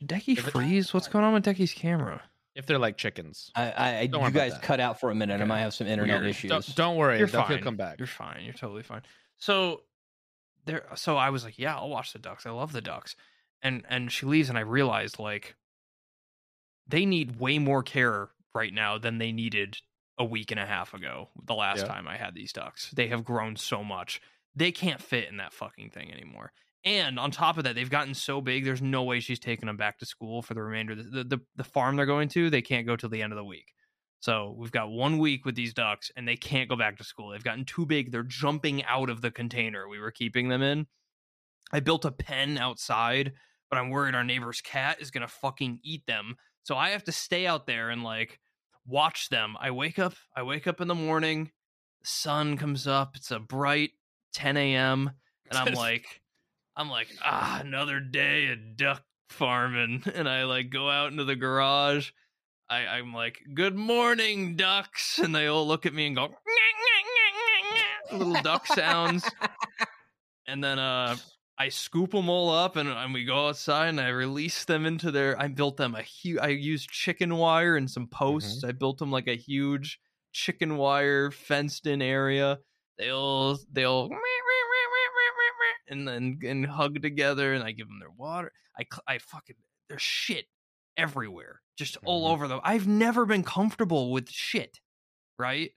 [0.00, 0.94] Did Dekie If freeze?
[0.94, 2.22] What's going on with Dekie's camera?
[2.54, 3.50] If they're like chickens.
[3.54, 4.62] I, I, I Don't you guys that.
[4.62, 5.40] cut out for a minute.
[5.40, 6.30] I might have some internet Weird.
[6.30, 6.48] issues.
[6.48, 7.46] Don't, don't worry, You're fine.
[7.48, 7.98] he'll come back.
[7.98, 8.42] You're fine.
[8.44, 9.02] You're totally fine.
[9.36, 9.82] So
[10.64, 10.84] there.
[10.94, 12.46] So I was like, yeah, I'll watch the ducks.
[12.46, 13.16] I love the ducks.
[13.60, 15.56] And and she leaves, and I realized like
[16.88, 19.76] they need way more care right now than they needed
[20.16, 21.28] a week and a half ago.
[21.44, 21.84] The last Yeah.
[21.88, 24.22] time I had these ducks, they have grown so much.
[24.56, 26.52] They can't fit in that fucking thing anymore.
[26.84, 28.64] And on top of that, they've gotten so big.
[28.64, 31.24] There's no way she's taking them back to school for the remainder of the the,
[31.24, 32.50] the, the farm they're going to.
[32.50, 33.72] They can't go till the end of the week.
[34.20, 37.30] So we've got one week with these ducks, and they can't go back to school.
[37.30, 38.10] They've gotten too big.
[38.10, 40.86] They're jumping out of the container we were keeping them in.
[41.72, 43.32] I built a pen outside,
[43.70, 46.36] but I'm worried our neighbor's cat is gonna fucking eat them.
[46.62, 48.40] So I have to stay out there and like
[48.86, 49.56] watch them.
[49.60, 50.14] I wake up.
[50.36, 51.50] I wake up in the morning.
[52.02, 53.16] The sun comes up.
[53.16, 53.90] It's a bright
[54.34, 55.10] 10 a.m.
[55.50, 56.22] and I'm like,
[56.76, 60.02] I'm like, ah, another day of duck farming.
[60.14, 62.10] And I like go out into the garage.
[62.68, 65.18] I, I'm like, good morning, ducks.
[65.22, 66.34] And they all look at me and go,
[68.12, 69.28] little duck sounds.
[70.46, 71.16] And then uh
[71.56, 75.12] I scoop them all up and, and we go outside and I release them into
[75.12, 75.40] their.
[75.40, 76.40] I built them a huge.
[76.40, 78.64] I used chicken wire and some posts.
[78.64, 80.00] I built them like a huge
[80.32, 82.58] chicken wire fenced in area.
[82.98, 84.08] They'll they'll
[85.88, 88.52] and then and hug together and I give them their water.
[88.78, 89.56] I I fucking
[89.88, 90.46] there's shit
[90.96, 92.32] everywhere, just all Mhm.
[92.32, 92.60] over them.
[92.62, 94.80] I've never been comfortable with shit,
[95.38, 95.72] right?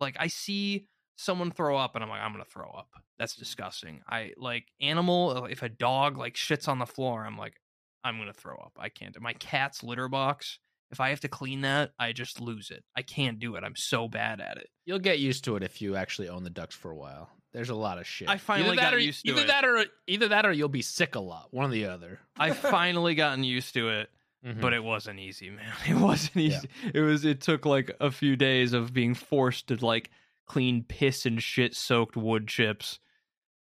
[0.00, 2.88] Like I see someone throw up and I'm like, I'm gonna throw up.
[3.18, 4.02] That's disgusting.
[4.08, 5.44] I like animal.
[5.46, 7.60] If a dog like shits on the floor, I'm like,
[8.02, 8.72] I'm gonna throw up.
[8.78, 9.18] I can't.
[9.20, 10.58] My cat's litter box.
[10.90, 12.84] If I have to clean that, I just lose it.
[12.96, 13.64] I can't do it.
[13.64, 14.68] I'm so bad at it.
[14.84, 17.30] You'll get used to it if you actually own the ducks for a while.
[17.52, 18.28] There's a lot of shit.
[18.28, 19.46] I finally either got or, used to either it.
[19.48, 21.48] that or either that or you'll be sick a lot.
[21.52, 22.18] One or the other.
[22.36, 24.10] I've finally gotten used to it.
[24.44, 24.60] Mm-hmm.
[24.60, 26.56] but it wasn't easy man it wasn't Yeah.
[26.58, 30.10] easy it was it took like a few days of being forced to like
[30.46, 32.98] clean piss and shit soaked wood chips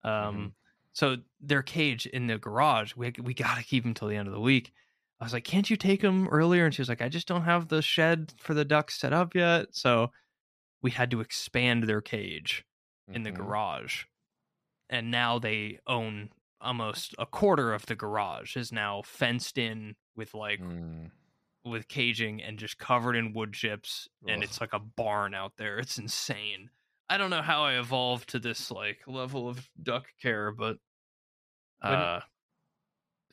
[0.04, 0.52] um Mhm.
[0.94, 4.28] so their cage in the garage we we got to keep them till the end
[4.28, 4.72] of the week
[5.20, 7.46] i was like can't you take them earlier and she was like i just don't
[7.46, 10.12] have the shed for the ducks set up yet so
[10.84, 12.64] we had to expand their cage
[13.14, 13.36] in the Mhm.
[13.36, 14.06] garage
[14.90, 20.34] and now they own almost a quarter of the garage is now fenced in with
[20.34, 21.12] like Mm.
[21.64, 24.44] with caging and just covered in wood chips and Ugh.
[24.44, 26.70] it's like a barn out there it's insane
[27.10, 30.78] i don't know how i evolved to this like level of duck care but
[31.82, 32.22] uh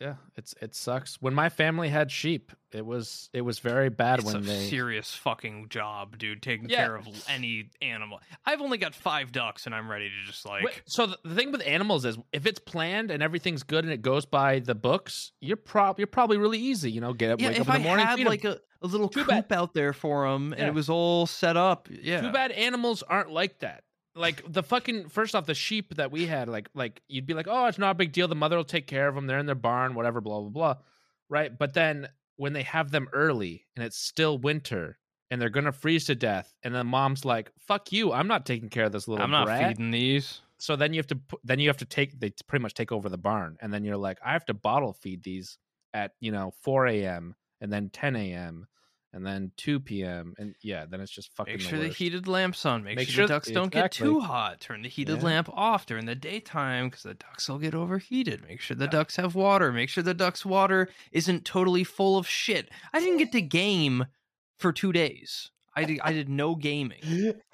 [0.00, 1.16] Yeah, it's it sucks.
[1.22, 4.66] When my family had sheep, it was it was very bad it's when a they
[4.68, 6.78] serious fucking job dude taking Yeah.
[6.87, 10.64] care of any animal i've only got five ducks and i'm ready to just like
[10.64, 13.92] Wait, so the, the thing with animals is if it's planned and everything's good and
[13.92, 16.90] it goes by the books, you're prob you're probably really easy.
[16.90, 18.28] You know, get up, yeah wake up in the morning, had feed 'em.
[18.28, 20.66] like a, a little Too coop bad- out there for them and Yeah.
[20.68, 23.85] it was all set up yeah Too bad animals aren't like that.
[24.16, 27.46] Like the fucking first off, the sheep that we had, like like you'd be like,
[27.48, 28.29] oh, it's not a big deal.
[28.29, 29.27] The mother will take care of them.
[29.27, 30.77] They're in their barn, whatever, blah blah blah,
[31.29, 31.57] right?
[31.57, 34.98] But then when they have them early and it's still winter
[35.31, 38.12] and they're gonna freeze to death, and the mom's like, "Fuck you!
[38.12, 40.98] I'm not taking care of this little i'm not brat." feeding these So then you
[40.98, 43.72] have to then you have to take they pretty much take over the barn, and
[43.72, 45.59] then you're like, I have to bottle feed these
[45.92, 47.35] at you know 4 a.m.
[47.61, 48.66] and then 10 a.m.
[49.14, 50.35] and then 2 p.m.
[50.38, 51.55] and yeah, then it's just fucking.
[51.55, 51.98] Make the sure the worst.
[51.98, 52.83] heated lamp's on.
[52.85, 54.61] Make, Make sure, sure- the ducks don't get too hot.
[54.61, 55.24] Turn the heated Yeah.
[55.24, 58.42] lamp off during the daytime because the ducks will get overheated.
[58.46, 59.72] Make sure the ducks have water.
[59.72, 62.68] Make sure the ducks' water isn't totally full of shit.
[62.92, 64.05] I didn't get to game
[64.59, 65.50] for two days.
[65.77, 67.00] I did, I did no gaming.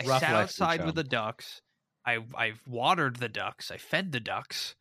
[0.02, 1.60] I Rough sat outside with the ducks.
[2.06, 3.70] I I've watered the ducks.
[3.70, 4.74] I fed the ducks.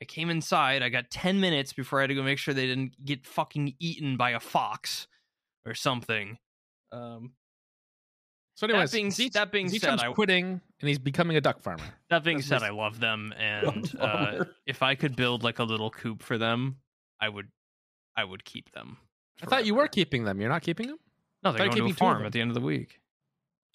[0.00, 0.82] I came inside.
[0.82, 3.74] I got ten minutes before I had to go make sure they didn't get fucking
[3.78, 5.06] eaten by a fox
[5.66, 6.38] or something.
[6.92, 7.32] Um,
[8.54, 11.84] So, anyways, being- Zeech- that being said, I- quitting and he's becoming a duck farmer.
[12.08, 15.64] That being That's said, I love them, and uh, if I could build like a
[15.64, 16.76] little coop for them,
[17.20, 17.48] I would,
[18.16, 18.96] I would keep them.
[19.42, 20.40] I thought you were keeping them.
[20.40, 20.98] You're not keeping them.
[21.42, 22.98] No, they're going to a keeping farm at the end of the week.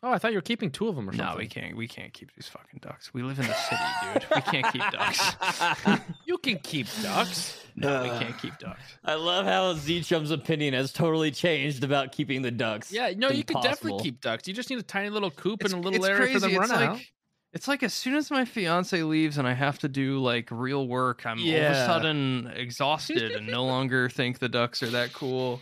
[0.04, 1.28] Oh, I thought you were keeping two of them or something.
[1.34, 1.76] No, we can't.
[1.78, 3.14] We can't keep these fucking ducks.
[3.14, 3.82] We live in the city,
[4.14, 4.26] dude.
[4.36, 6.02] We can't keep ducks.
[6.26, 7.64] You can keep ducks.
[7.76, 8.82] No, we Uh, can't keep ducks.
[9.04, 12.92] I love how Z Chum's opinion has totally changed about keeping the ducks.
[12.92, 14.48] Yeah, no, you can definitely keep ducks.
[14.48, 16.52] You just need a tiny little coop It's, and a little it's area for them
[16.52, 17.00] to run like, out.
[17.54, 20.88] it's like as soon as my fiance leaves and I have to do like real
[20.88, 25.12] work, I'm all of a sudden exhausted and no longer think the ducks are that
[25.14, 25.60] cool.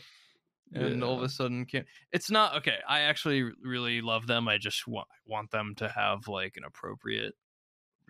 [0.74, 1.88] And all of a sudden, can't.
[2.12, 2.78] It's not okay.
[2.88, 4.48] I actually really love them.
[4.48, 7.34] I just want want them to have like an appropriate.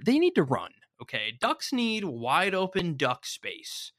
[0.05, 0.71] They need to run.
[1.01, 3.93] Okay, ducks need wide open duck space.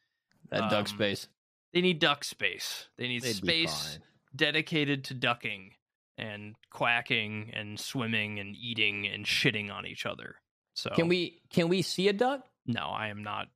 [0.51, 1.29] that duck Um, space.
[1.73, 2.89] They need duck space.
[2.99, 3.99] They need They'd space
[4.35, 5.75] dedicated to ducking
[6.19, 10.37] and quacking and swimming and eating and shitting on each other.
[10.75, 12.47] So Can we can we see a duck?
[12.67, 13.49] No, I am not.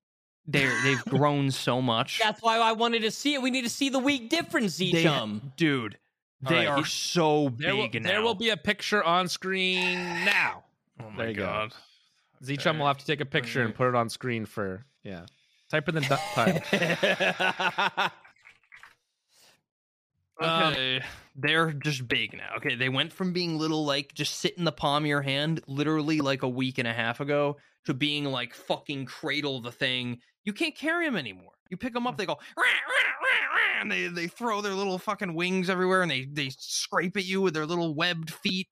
[0.47, 2.21] They're they've grown so much.
[2.23, 3.43] That's why I wanted to see it.
[3.43, 5.53] We need to see the week difference, Z They- Chum.
[5.57, 5.99] dude.
[6.47, 8.09] They right, are he- so There will, big now.
[8.11, 9.95] there will be a picture on screen
[10.27, 10.65] now.
[11.03, 11.47] Oh my there you go.
[11.47, 11.73] god.
[12.45, 15.25] Z Chum will have to take a picture and put it on screen for yeah.
[15.71, 18.11] Type in the duck time.
[20.41, 21.01] Um, Okay.
[21.37, 22.57] They're just big now.
[22.59, 22.75] Okay.
[22.75, 26.21] They went from being little, like just sit in the palm of your hand, literally
[26.21, 30.19] like a week and a half ago, to being like fucking cradle the thing.
[30.45, 31.53] You can't carry them anymore.
[31.71, 32.67] You pick them up, they go, "Rah, rah,
[33.23, 37.17] rah, rah," and they, they throw their little fucking wings everywhere and they, they scrape
[37.17, 38.69] at you with their little webbed feet.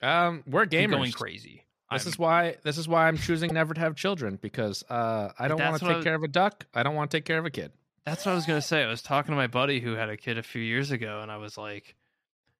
[0.00, 0.90] Um, we're gamers.
[0.92, 1.64] going crazy.
[1.90, 5.30] This I'm- is why this is why I'm choosing never to have children because uh,
[5.38, 6.66] I don't want to take I- care of a duck.
[6.74, 7.72] I don't want to take care of a kid.
[8.04, 8.82] That's what I was gonna say.
[8.82, 11.30] I was talking to my buddy who had a kid a few years ago, and
[11.30, 11.94] I was like,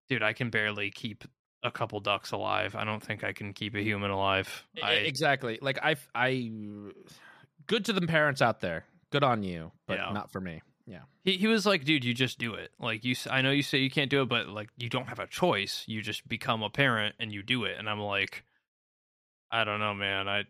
[0.09, 1.25] "Dude, I can barely keep
[1.63, 2.75] a couple ducks alive.
[2.77, 4.65] I don't think I can keep a human alive.
[4.83, 5.59] I, exactly.
[5.63, 6.51] Like I, I,
[7.69, 8.85] good to the parents out there.
[9.11, 10.11] Good on you, but Yeah.
[10.13, 10.61] not for me.
[10.87, 11.03] Yeah.
[11.23, 12.71] he, he was like, dude, you just do it.
[12.81, 15.19] Like you, I know you say you can't do it, but like you don't have
[15.21, 15.85] a choice.
[15.87, 17.77] You just become a parent and you do it.
[17.79, 18.43] And I'm like,
[19.51, 20.29] I don't know, man.
[20.29, 20.45] I,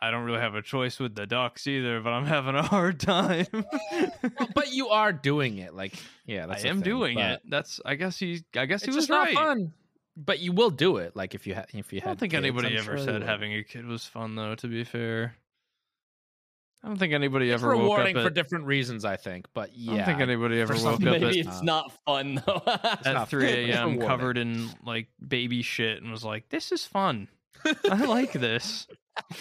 [0.00, 3.00] I don't really have a choice with the ducks either, but I'm having a hard
[3.00, 3.46] time.
[3.52, 5.72] Well, but you are doing it.
[5.74, 5.94] Like,
[6.26, 7.40] yeah, that's I am thing, doing it.
[7.48, 7.80] That's.
[7.84, 8.42] I guess he.
[8.54, 9.34] I guess he was just not right.
[9.34, 9.72] fun.
[10.16, 11.14] But you will do it.
[11.16, 12.08] Like if you ha- if you had.
[12.08, 14.54] I don't think kids, anybody I'm ever sure said having a kid was fun, though.
[14.56, 15.34] To be fair,
[16.84, 18.34] I don't think anybody It's ever woke rewarding up for at.
[18.34, 19.04] different reasons.
[19.04, 21.46] I think, but yeah, I don't think anybody ever for some woke up Maybe at,
[21.46, 22.62] it's not fun though.
[22.66, 23.54] at not 3 fun.
[23.54, 24.00] It's a.m.
[24.00, 27.26] covered in like baby shit and was like, "This is fun.
[27.90, 28.86] I like this."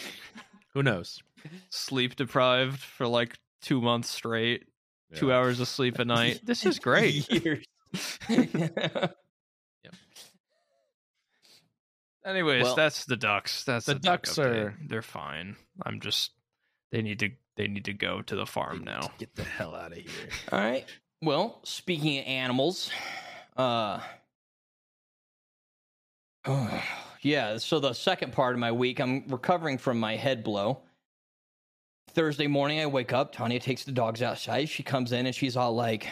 [0.73, 1.21] who knows?
[1.69, 4.65] Sleep deprived for like two months straight,
[5.13, 6.39] two hours of sleep a night.
[6.43, 7.29] This is great.
[7.31, 7.65] Years.
[12.25, 13.63] Anyways, Well- that's the ducks.
[13.65, 14.55] That's The the, ducks update.
[14.65, 15.55] are- They're fine.
[15.85, 16.31] I'm just.
[16.91, 17.29] They need to.
[17.57, 19.11] They need to go to the farm now.
[19.17, 20.29] Get the hell out of here.
[20.51, 20.85] All right.
[21.21, 22.91] Well, speaking of animals,
[23.55, 24.01] uh
[27.21, 30.81] yeah, so the second part of my week, I'm recovering from my head blow.
[32.11, 33.33] Thursday morning, I wake up.
[33.33, 34.69] Tanya takes the dogs outside.
[34.69, 36.07] She comes in and she's all like,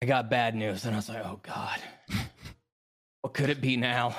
[0.00, 0.84] I got bad news.
[0.84, 1.78] And I was like, oh God,
[3.22, 4.14] what could it be now?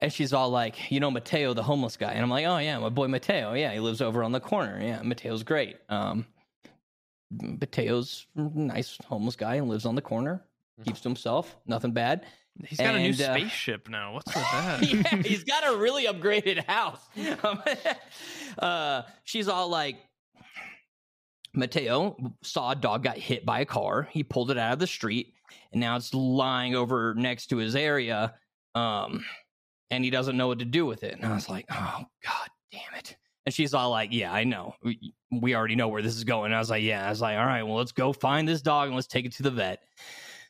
[0.00, 2.12] And she's all like, you know, Mateo, the homeless guy.
[2.12, 3.54] And I'm like, oh, yeah, my boy Mateo.
[3.54, 4.78] Yeah, he lives over on the corner.
[4.80, 5.76] Yeah, Mateo's great.
[5.88, 6.26] Um,
[7.30, 10.44] Mateo's nice homeless guy and lives on the corner,
[10.84, 12.24] keeps to himself, nothing bad.
[12.64, 14.14] He's got a new And, uh, spaceship now.
[14.14, 14.82] What's with that?
[14.82, 17.00] yeah, he's got a really upgraded house.
[17.42, 17.62] Um,
[18.58, 19.96] uh, she's all like,
[21.54, 24.08] Mateo saw a dog got hit by a car.
[24.10, 25.32] He pulled it out of the street,
[25.72, 28.34] and now it's lying over next to his area.
[28.74, 29.24] Um,
[29.90, 31.14] and he doesn't know what to do with it.
[31.14, 33.16] And I was like, oh god damn it.
[33.44, 34.74] And she's all like, yeah, I know.
[35.30, 36.46] We, already know where this is going.
[36.46, 37.06] And I was like, yeah.
[37.06, 39.32] I was like, all right, well, let's go find this dog and let's take it
[39.34, 39.82] to the vet.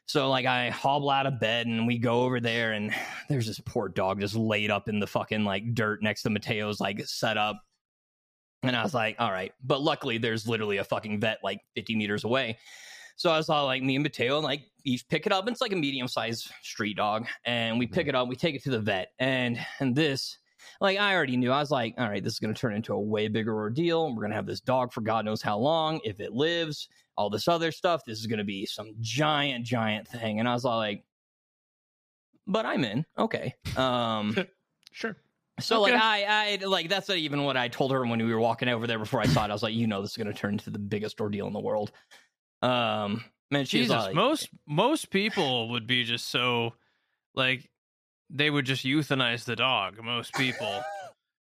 [0.07, 2.95] So like I hobble out of bed and we go over there and
[3.29, 6.81] there's this poor dog just laid up in the fucking like dirt next to Mateo's
[6.81, 7.61] like setup.
[8.63, 9.53] And I was like, all right.
[9.63, 12.59] But luckily there's literally a fucking vet like 50 meters away.
[13.17, 15.47] So I was all like, me and Mateo, like, each pick it up.
[15.47, 17.27] And it's like a medium sized street dog.
[17.45, 19.13] And we pick it up, we take it to the vet.
[19.19, 20.39] And and this,
[20.81, 21.51] like, I already knew.
[21.51, 24.09] I was like, all right, this is going to turn into a way bigger ordeal.
[24.11, 26.01] We're going to have this dog for God knows how long.
[26.05, 30.07] If it lives, all this other stuff, this is going to be some giant, giant
[30.09, 30.39] thing.
[30.39, 31.03] And I was all like,
[32.47, 33.05] but I'm in.
[33.19, 33.55] Okay.
[33.77, 34.37] Um,
[34.93, 35.15] Sure.
[35.61, 35.93] so Okay.
[35.93, 38.69] like I, I like that's not even what I told her when we were walking
[38.69, 39.51] over there before I saw it.
[39.51, 41.53] I was like, you know, this is going to turn into the biggest ordeal in
[41.53, 41.93] the world.
[42.63, 46.75] Um, man, she's Jesus, like, most most people would be just so
[47.35, 47.69] like
[48.31, 50.03] they would just euthanize the dog.
[50.03, 50.83] Most people,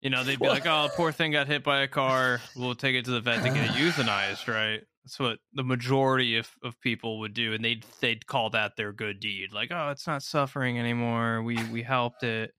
[0.02, 2.42] you know, they'd be Well- like, "Oh, poor thing got hit by a car.
[2.56, 4.82] We'll take it to the vet to get it euthanized." Right?
[5.06, 8.92] That's what the majority of, of people would do, and they'd they'd call that their
[8.92, 9.54] good deed.
[9.54, 11.42] Like, "Oh, it's not suffering anymore.
[11.44, 12.54] We we helped it."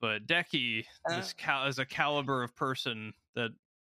[0.00, 3.50] But Dekie Uh, is, cal- is a caliber of person that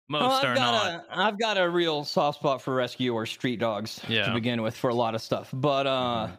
[0.09, 0.85] most I've are not.
[0.85, 4.25] A, I've got a real soft spot for rescue or street dogs Yeah.
[4.25, 5.49] to begin with for a lot of stuff.
[5.53, 6.29] But uh,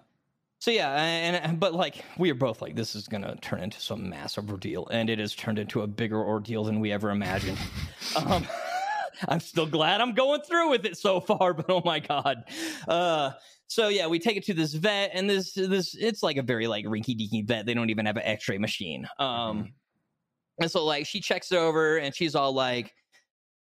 [0.61, 4.09] so yeah, and but like we are both like this is gonna turn into some
[4.09, 7.59] massive ordeal, and it has turned into a bigger ordeal than we ever imagined.
[8.17, 8.47] um,
[9.29, 12.45] I'm still glad I'm going through with it so far, but oh my god.
[12.89, 13.31] Uh,
[13.67, 16.67] so yeah, we take it to this vet, and this this it's like a very
[16.67, 17.67] like rinky dinky vet.
[17.67, 19.07] They don't even have an X-ray machine.
[19.19, 19.73] Um,
[20.61, 22.93] and so like she checks it over, and she's all like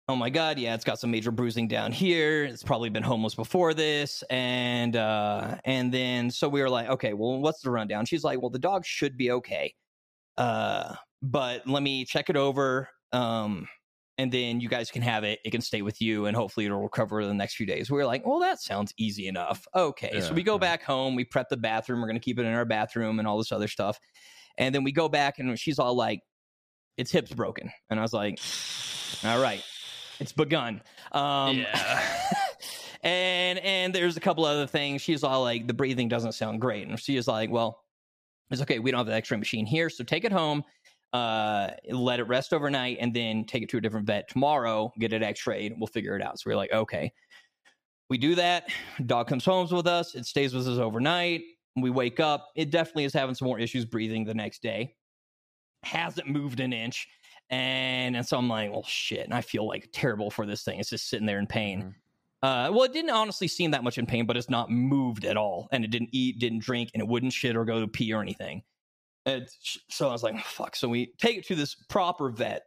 [0.10, 2.43] oh my god yeah it's got some major bruising down here.
[2.43, 4.24] It's probably been homeless before this.
[4.32, 8.06] And uh and then so we were like okay well what's the rundown?
[8.06, 9.76] She's like well the dog should be okay.
[10.36, 13.67] Uh but let me check it over um
[14.17, 15.39] and then you guys can have it.
[15.45, 17.91] It can stay with you and hopefully it'll recover in the next few days.
[17.91, 19.67] We were like well that sounds easy enough.
[19.76, 20.60] Okay so we go yeah.
[20.60, 21.13] back home.
[21.13, 22.02] We prep the bathroom.
[22.02, 24.00] We're gonna keep it in our bathroom and all this other stuff.
[24.58, 26.22] And then we go back and she's all like
[26.98, 27.69] its hips broken.
[27.91, 28.39] And i was like
[29.24, 29.63] all right
[30.20, 30.82] it's begun.
[31.12, 32.04] Um, Yeah.
[33.04, 35.02] and and there's a couple other things.
[35.02, 37.84] She's all like, the breathing doesn't sound great, and she is like, well,
[38.52, 38.80] it's okay.
[38.80, 40.64] We don't have the X-ray machine here, so take it home,
[41.14, 44.92] uh, let it rest overnight, and then take it to a different vet tomorrow.
[45.00, 45.76] Get it X-rayed.
[45.78, 46.40] We'll figure it out.
[46.40, 47.12] So we're like, okay.
[48.10, 48.70] We do that.
[49.06, 50.15] Dog comes home with us.
[50.15, 51.44] It stays with us overnight.
[51.76, 52.50] We wake up.
[52.56, 54.96] It definitely is having some more issues breathing the next day.
[55.84, 57.08] Hasn't moved an inch.
[57.50, 59.25] And, and so I'm like, well, shit.
[59.25, 60.79] And I feel like terrible for this thing.
[60.79, 61.81] It's just sitting there in pain.
[61.81, 61.93] Mhm.
[62.41, 65.35] Uh, well, it didn't honestly seem that much in pain, but it's not moved at
[65.35, 68.13] all, and it didn't eat, didn't drink, and it wouldn't shit or go to pee
[68.13, 68.63] or anything.
[69.25, 69.47] And
[69.89, 70.75] so I was like, fuck.
[70.75, 72.63] So we take it to this proper vet.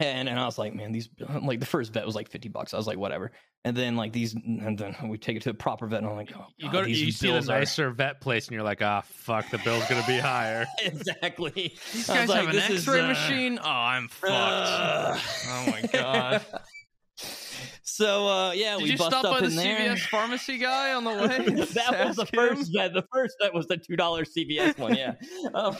[0.00, 1.08] And and I was like, man, these
[1.42, 2.72] like the first vet was like 50 bucks.
[2.72, 3.32] I was like, whatever.
[3.64, 6.16] And then like these and then we take it to the proper vet and I'm
[6.16, 8.54] like, oh, You go to these you see the bills are- nicer vet place and
[8.54, 10.66] you're like, ah, fuck, the bill's gonna be higher.
[10.84, 11.76] exactly.
[11.92, 13.58] These guys like, have an X-ray uh, machine.
[13.62, 14.32] Oh, I'm fucked.
[14.32, 15.20] Ugh.
[15.48, 16.44] oh my god.
[17.82, 19.76] So uh yeah, Did we you bust stop up by the there.
[19.96, 21.64] CVS pharmacy guy on the way?
[21.74, 22.38] that was the Ask him?
[22.56, 22.92] first vet.
[22.94, 24.94] The first vet was the two dollar CVS one.
[24.94, 25.14] Yeah.
[25.52, 25.76] Um,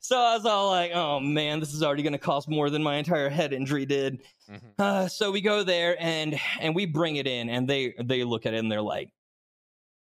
[0.00, 2.82] so I was all like, "Oh man, this is already going to cost more than
[2.82, 4.74] my entire head injury did." Mhm.
[4.78, 8.46] Uh, so we go there and and we bring it in, and they they look
[8.46, 9.10] at it and they're like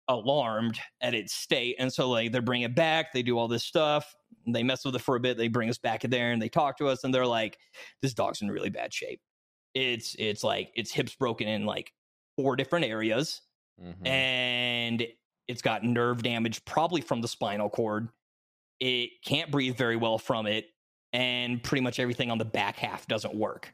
[0.08, 3.14] alarmed at its state, and so like they bring it back.
[3.14, 4.14] They do all this stuff.
[4.46, 5.38] They mess with it for a bit.
[5.38, 7.58] They bring us back in there and they talk to us, and they're like,
[8.02, 9.22] "This dog's in really bad shape.
[9.74, 11.94] It's it's like its hips broken in like
[12.38, 13.42] four different areas."
[13.82, 14.06] Mhm.
[14.08, 15.08] and
[15.48, 18.08] it's got nerve damage, probably from the spinal cord.
[18.80, 20.66] It can't breathe very well from it,
[21.14, 23.74] and pretty much everything on the back half doesn't work,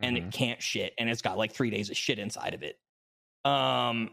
[0.00, 0.26] and Mhm.
[0.28, 2.78] it can't shit, and it's got like three days of shit inside of it.
[3.44, 4.10] Um,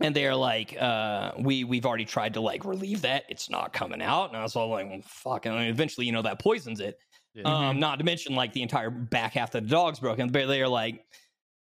[0.00, 4.00] and they're like, uh, we we've already tried to like relieve that, it's not coming
[4.02, 6.98] out, and I was all like, well, fuck, and eventually, you know, that poisons it.
[7.34, 7.42] Yeah.
[7.44, 10.30] Um, not to mention like the entire back half of the dog's broken.
[10.30, 11.04] But they're like,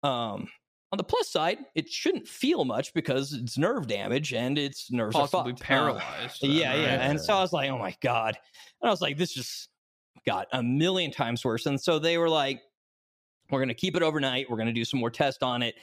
[0.04, 0.48] um,
[0.96, 5.14] on the plus side, it shouldn't feel much because it's nerve damage and its nerves
[5.14, 5.62] Possibly are fucked.
[5.62, 6.40] Uh, paralyzed.
[6.40, 7.10] then, yeah, yeah.
[7.10, 8.38] And so I was like, oh my god.
[8.80, 9.68] And I was like, this just
[10.24, 11.66] got a million times worse.
[11.66, 12.62] And so they were like,
[13.50, 14.48] we're gonna keep it overnight.
[14.48, 15.74] We're gonna do some more tests on it.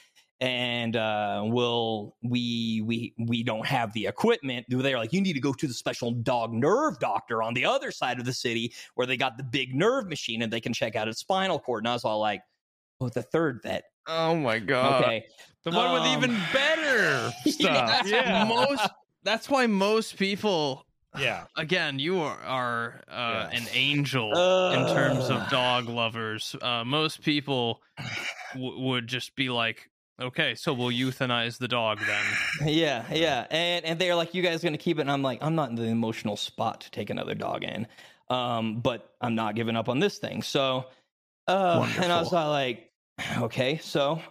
[0.42, 4.66] And uh, we'll we we we don't have the equipment.
[4.68, 7.92] They're like, you need to go to the special dog nerve doctor on the other
[7.92, 10.96] side of the city where they got the big nerve machine and they can check
[10.96, 11.84] out its spinal cord.
[11.84, 12.42] And I was all like,
[13.00, 13.84] oh, the third vet.
[14.08, 15.04] Oh my god.
[15.04, 15.26] Okay,
[15.64, 17.88] the one with um, even better stuff.
[17.88, 18.46] That's yeah.
[18.46, 18.88] most.
[19.24, 20.86] That's why most people.
[21.18, 21.46] yeah.
[21.56, 23.58] Again, you are, are uh, Yeah.
[23.60, 24.30] an angel
[24.72, 26.56] in terms of dog lovers.
[26.62, 27.82] Uh, most people
[28.54, 29.90] w- would just be like,
[30.22, 32.26] "Okay, so we'll euthanize the dog then."
[32.74, 35.56] Yeah, yeah, and and they're like, "You guys gonna keep it?" And I'm like, "I'm
[35.56, 37.88] not in the emotional spot to take another dog in,
[38.30, 40.86] um, but I'm not giving up on this thing." So,
[41.48, 42.90] uh, and I was like,
[43.38, 44.22] "Okay, so,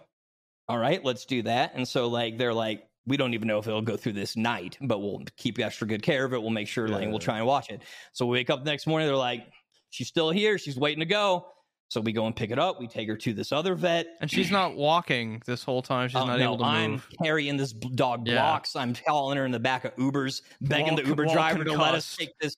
[0.67, 3.67] all right, let's do that." And so, like, they're like, "We don't even know if
[3.67, 6.41] it'll go through this night, but we'll keep extra good care of it.
[6.41, 7.09] We'll make sure, like, Yeah.
[7.09, 7.81] we'll try and watch it."
[8.13, 9.07] So we wake up the next morning.
[9.07, 9.47] They're like,
[9.89, 10.57] "She's still here.
[10.57, 11.47] She's waiting to go."
[11.89, 12.79] So we go and pick it up.
[12.79, 14.07] We take her to this other vet.
[14.19, 16.07] And she's not walking this whole time.
[16.09, 16.73] She's Oh, not no, able to move.
[16.73, 17.07] I'm move.
[17.23, 18.59] carrying this dog Yeah.
[18.75, 22.15] I'm calling her in the back of Ubers, begging the Uber driver to let us
[22.17, 22.55] take this.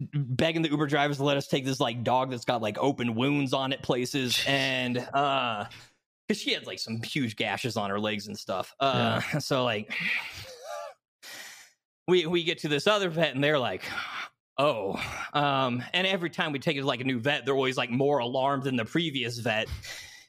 [0.00, 3.14] Begging the Uber drivers to let us take this like dog that's got like open
[3.14, 5.64] wounds on it places, and uh,
[6.26, 8.74] because she had like some huge gashes on her legs and stuff.
[8.80, 9.94] Uh, so like,
[12.08, 13.82] we we get to this other vet, and they're like.
[14.58, 14.98] Oh,
[15.34, 17.90] um, and every time we take it to like a new vet, they're always like
[17.90, 19.68] more alarmed than the previous vet.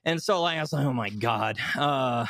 [0.04, 1.58] And so like, I was like, oh my God.
[1.78, 2.26] Uh,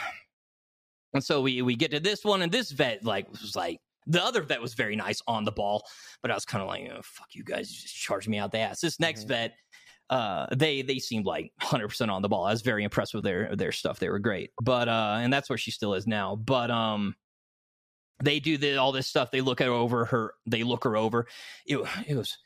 [1.14, 4.24] and so we we get to this one, and this vet like was like the
[4.24, 5.86] other vet was very nice on the ball,
[6.22, 8.52] but I was kind of like, oh, fuck you guys, you just charged me out
[8.52, 8.80] the ass.
[8.82, 9.28] This next Mhm.
[9.28, 9.56] vet,
[10.10, 12.46] uh, they they seemed like 100 percent on the ball.
[12.46, 14.00] I was very impressed with their their stuff.
[14.00, 16.36] They were great, but uh, and that's where she still is now.
[16.38, 17.16] But um,
[18.24, 19.30] they do the, all this stuff.
[19.32, 20.34] They look her over her.
[20.48, 21.28] They look her over.
[21.66, 21.78] It,
[22.08, 22.38] it was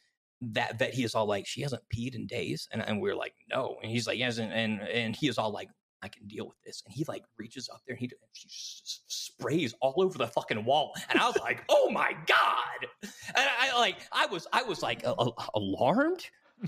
[0.42, 0.94] that vet.
[0.94, 3.78] He is all like, she hasn't peed in days, and and we're like, no.
[3.84, 5.70] And he's like, yes, and and, and he is all like,
[6.04, 6.82] I can deal with this.
[6.86, 10.64] And he like reaches up there and he and she sprays all over the fucking
[10.66, 10.94] wall.
[11.10, 12.88] And I was like, oh my god!
[13.04, 16.24] And I like, I was, I was like a- a- alarmed,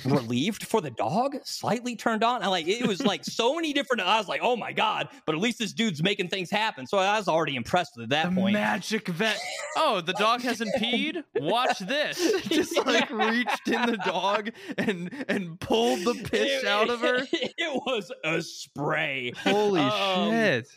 [0.05, 2.43] relieved for the dog, slightly turned on.
[2.43, 4.01] I like, it was like so many different.
[4.01, 5.09] I was like, oh my god!
[5.25, 6.85] But at least this dude's making things happen.
[6.87, 8.53] So I was already impressed at that the point.
[8.53, 9.39] magic vet.
[9.77, 11.23] Oh, the dog hasn't peed.
[11.35, 12.41] Watch this.
[12.49, 17.19] Just like reached in the dog and and pulled the piss It- out of her.
[17.31, 19.31] It was a spray.
[19.43, 20.67] Holy Um, shit!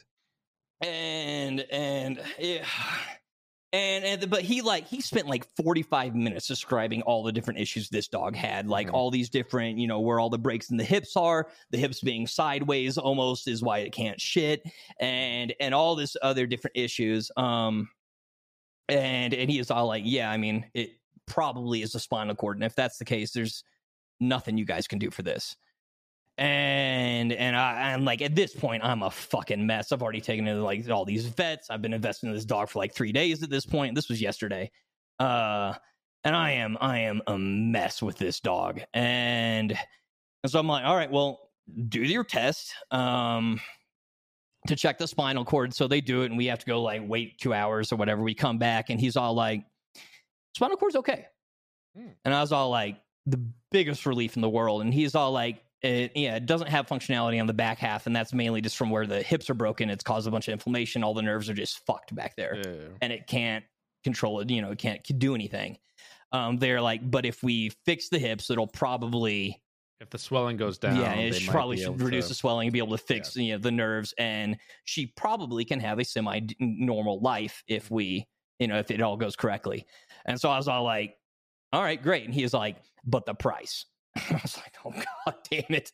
[0.83, 2.65] and and yeah.
[3.77, 7.91] And, and but he like he spent like 45 minutes describing all the different issues
[7.91, 8.95] this dog had like Mhm.
[8.95, 12.01] all these different you know where all the breaks in the hips are the hips
[12.01, 14.63] being sideways almost is why it can't shit
[14.99, 17.89] and and all this other different issues um
[18.89, 20.91] and and he is all like yeah i mean it
[21.27, 23.63] probably is a spinal cord and if that's the case there's
[24.21, 25.55] nothing you guys can do for this
[26.39, 29.93] and and I, I'm like at this point I'm a fucking mess.
[29.93, 31.71] I've already taken to like all these vets.
[31.71, 33.95] I've been investing in this dog for like three days at this point.
[33.95, 34.71] This was yesterday,
[35.19, 35.75] uh,
[36.25, 38.81] and I am I am a mess with this dog.
[38.93, 39.79] And,
[40.43, 41.51] and so I'm like, all right, well,
[41.89, 42.73] do your test.
[42.91, 43.61] Um,
[44.67, 45.73] to check the spinal cord.
[45.73, 48.23] So they do it, and we have to go like wait two hours or whatever.
[48.23, 49.65] We come back, and he's all like,
[50.55, 51.27] "Spinal cord's okay,"
[51.97, 52.09] Hmm.
[52.25, 55.63] and I was all like, "The biggest relief in the world." And he's all like,
[55.83, 58.91] it, "Yeah, it doesn't have functionality on the back half, and that's mainly just from
[58.91, 59.91] where the hips are broken.
[59.91, 61.05] It's caused a bunch of inflammation.
[61.05, 62.89] All the nerves are just fucked back there." Yeah.
[63.03, 63.65] and it can't
[64.05, 64.51] control it.
[64.51, 65.79] You know, it can't do anything.
[66.33, 69.63] Um, they're like, but if we fix the hips, it'll probably
[70.01, 72.73] If the swelling goes down, yeah, it should probably should reduce to- the swelling and
[72.73, 76.41] be able to fix you know the nerves, and she probably can have a semi
[76.59, 78.27] normal life if we
[78.59, 79.87] you know if it all goes correctly.
[80.27, 81.17] And so I was all like,
[81.73, 82.25] all right, great.
[82.25, 83.87] And he was like, but the price.
[84.31, 85.93] I was like, oh god damn it.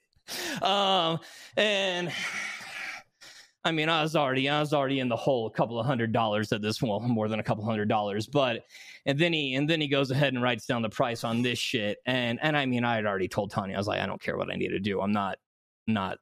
[0.62, 1.18] Um,
[1.56, 2.12] and
[3.64, 6.12] I mean, I was already, I was already in the hole a couple of hundred
[6.12, 8.26] dollars at this, well, more than a couple hundred dollars.
[8.26, 8.64] But
[9.06, 11.58] and then he, and then he goes ahead and writes down the price on this
[11.58, 11.98] shit.
[12.04, 14.36] And and I mean, I had already told Tanya, I was like, I don't care
[14.36, 15.00] what I need to do.
[15.00, 15.38] I'm not,
[15.86, 16.18] not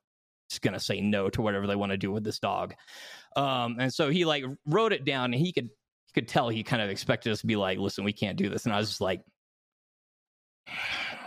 [0.60, 2.74] gonna say no to whatever they want to do with this dog.
[3.36, 5.70] Um, and so he like wrote it down, and he could,
[6.06, 8.50] he could tell he kind of expected us to be like, listen, we can't do
[8.50, 8.64] this.
[8.64, 9.22] And I was just like,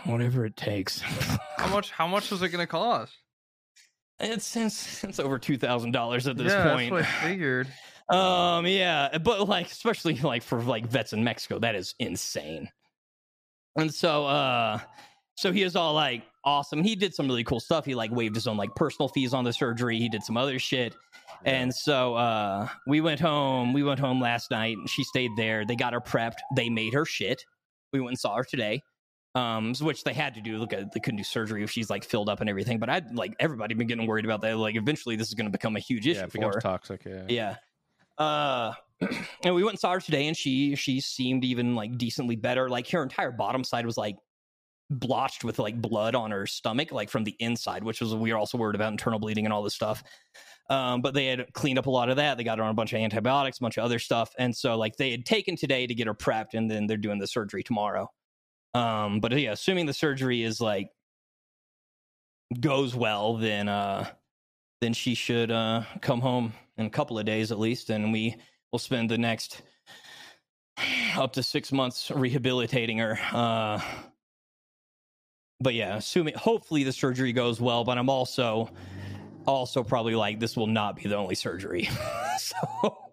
[0.04, 1.00] whatever it takes.
[1.58, 1.90] How much?
[1.90, 3.12] How much was it going to cost?
[4.20, 6.94] It's it's, it's over two thousand dollars at this yeah, point.
[6.94, 7.68] that's what I figured.
[8.08, 12.68] Um, yeah, but like, especially like for like vets in Mexico, that is insane.
[13.76, 14.78] And so, uh,
[15.36, 16.82] so he is all like awesome.
[16.84, 17.86] He did some really cool stuff.
[17.86, 19.98] He like waived his own like personal fees on the surgery.
[19.98, 20.94] He did some other shit.
[21.46, 23.72] And so, uh, we went home.
[23.72, 24.76] We went home last night.
[24.76, 25.64] and She stayed there.
[25.64, 26.40] They got her prepped.
[26.54, 27.42] They made her shit.
[27.94, 28.82] We went and saw her today.
[29.34, 30.58] Um, which they had to do.
[30.58, 32.78] Look at they couldn't do surgery if she's like filled up and everything.
[32.78, 34.56] But I'd like everybody been getting worried about that.
[34.56, 36.60] Like eventually, this is going to become a huge issue yeah, it for becomes her.
[36.60, 37.04] toxic.
[37.04, 37.24] Yeah.
[37.28, 37.56] Yeah.
[38.16, 38.74] Uh
[39.42, 42.68] and we went and saw her today and she she seemed even like decently better.
[42.68, 44.16] Like her entire bottom side was like
[44.90, 48.38] blotched with like blood on her stomach, like from the inside, which was we were
[48.38, 50.02] also worried about internal bleeding and all this stuff.
[50.70, 52.38] Um, but they had cleaned up a lot of that.
[52.38, 54.32] They got her on a bunch of antibiotics, a bunch of other stuff.
[54.38, 57.18] And so like they had taken today to get her prepped and then they're doing
[57.18, 58.08] the surgery tomorrow.
[58.74, 60.90] Um, but yeah, assuming the surgery is like
[62.60, 64.06] goes well, then uh
[64.80, 68.36] then she should uh come home in a couple of days at least, and we
[68.72, 69.62] will spend the next
[71.16, 73.18] up to six months rehabilitating her.
[73.32, 73.80] Uh,
[75.60, 78.70] but yeah, assuming hopefully the surgery goes well, but I'm also
[79.46, 81.88] also probably like this will not be the only surgery.
[82.38, 83.03] so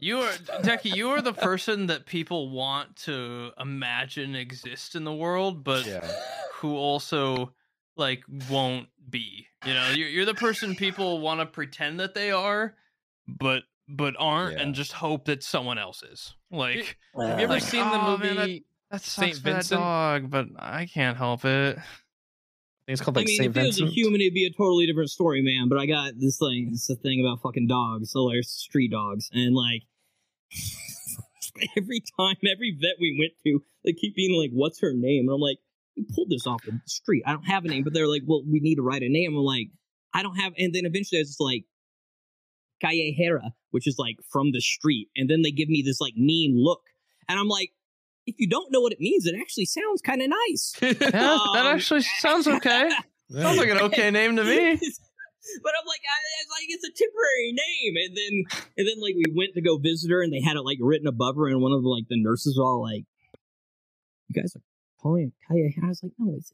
[0.00, 0.32] You are
[0.62, 0.96] Dekie.
[0.96, 6.10] You are the person that people want to imagine exist in the world, but Yeah.
[6.54, 7.52] who also
[7.96, 9.46] like won't be.
[9.66, 12.74] You know, you're, you're the person people want to pretend that they are,
[13.28, 14.62] but but aren't, Yeah.
[14.62, 16.34] and just hope that someone else is.
[16.50, 18.34] Like, Have you ever Like, seen the "Oh, movie?
[18.34, 19.80] man, that- that Saint sucks for that Vincent?
[19.80, 21.76] dog, but I can't help it.
[21.76, 21.84] I think
[22.88, 23.96] it's called I like mean, Saint if it was a Vincent.
[23.98, 25.68] human, it'd be a totally different story, man.
[25.68, 26.70] But I got this thing.
[26.72, 28.10] It's a thing about fucking dogs.
[28.12, 29.82] So there's street dogs, and like
[31.76, 35.34] every time, every vet we went to, they keep being like, "What's her name?" And
[35.34, 35.58] I'm like,
[35.96, 37.22] "We pulled this off the street.
[37.26, 39.36] I don't have a name." But they're like, "Well, we need to write a name."
[39.36, 39.68] I'm like,
[40.14, 41.64] "I don't have." And then eventually, I was just like,
[42.82, 46.54] Callejera, which is like from the street, and then they give me this like mean
[46.56, 46.82] look,
[47.28, 47.70] and I'm like.
[48.26, 50.74] If you don't know what it means, it actually sounds kind of nice.
[50.80, 52.88] Yeah, that Um, actually sounds okay.
[53.32, 54.78] Sounds like an okay name to me.
[55.62, 58.32] but I'm like, I, it's like it's a temporary name, and then
[58.76, 61.06] and then like we went to go visit her, and they had it like written
[61.06, 63.04] above her, and one of the like the nurses were all like,
[64.28, 64.62] "You guys are
[65.00, 66.52] calling it Kaya?" I was like, "No, it's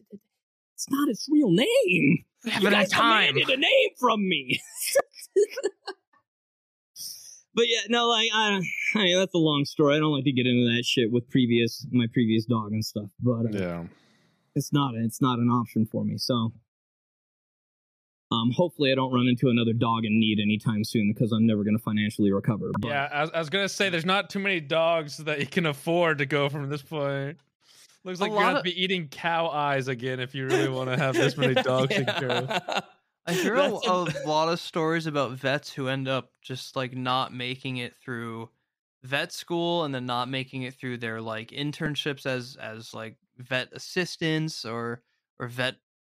[0.75, 2.25] it's not its real name.
[2.45, 3.35] You guys time.
[3.35, 4.61] demanded a name from me."
[7.55, 8.61] but yeah, no, like I,
[8.95, 9.97] I mean, that's a long story.
[9.97, 13.11] I don't like to get into that shit with previous my previous dog and stuff,
[13.21, 13.85] but uh, yeah.
[14.55, 16.19] it's not it's not an option for me.
[16.19, 16.53] So
[18.37, 21.65] um hopefully I don't run into another dog in need anytime soon because I'm never
[21.65, 22.71] going to financially recover.
[22.79, 25.47] But Yeah, I was, I was gonna say there's not too many dogs that you
[25.47, 27.39] can afford to go from this point.
[28.05, 31.15] Looks like you're gonna be eating cow eyes again if you really want to have
[31.15, 32.85] this many dogs taken care of.
[33.27, 37.35] I hear a, a lot of stories about vets who end up just like not
[37.35, 38.51] making it through
[39.03, 43.69] vet school and then not making it through their like internships as as like vet
[43.73, 45.03] assistants or
[45.39, 45.77] or vet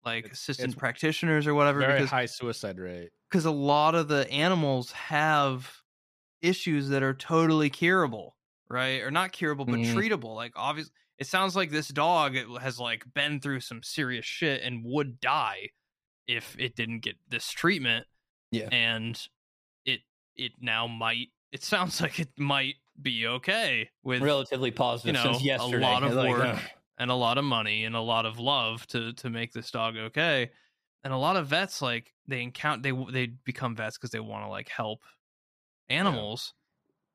[0.09, 3.11] like It's- assistant it's practitioners or whatever Very because high suicide rate.
[3.31, 5.83] because a lot of the animals have
[6.43, 8.37] issues that are totally curable,
[8.69, 9.03] right?
[9.03, 9.95] Or not curable, but Mhm.
[9.95, 10.35] treatable.
[10.35, 14.85] Like obviously, it sounds like this dog has like been through some serious shit and
[14.85, 15.71] would die
[16.27, 18.07] if it didn't get this treatment.
[18.51, 18.69] Yeah.
[18.73, 19.21] and
[19.85, 20.01] it
[20.37, 21.29] it now might.
[21.53, 25.79] It sounds like it might be okay with Relatively positive you know, since yesterday.
[25.79, 26.59] a lot of Like, work uh,
[26.99, 29.97] and a lot of money and a lot of love to to make this dog
[29.97, 30.51] okay.
[31.05, 34.45] and a lot of vets like they encounter they they become vets because they want
[34.45, 35.01] to like help
[35.89, 36.55] animals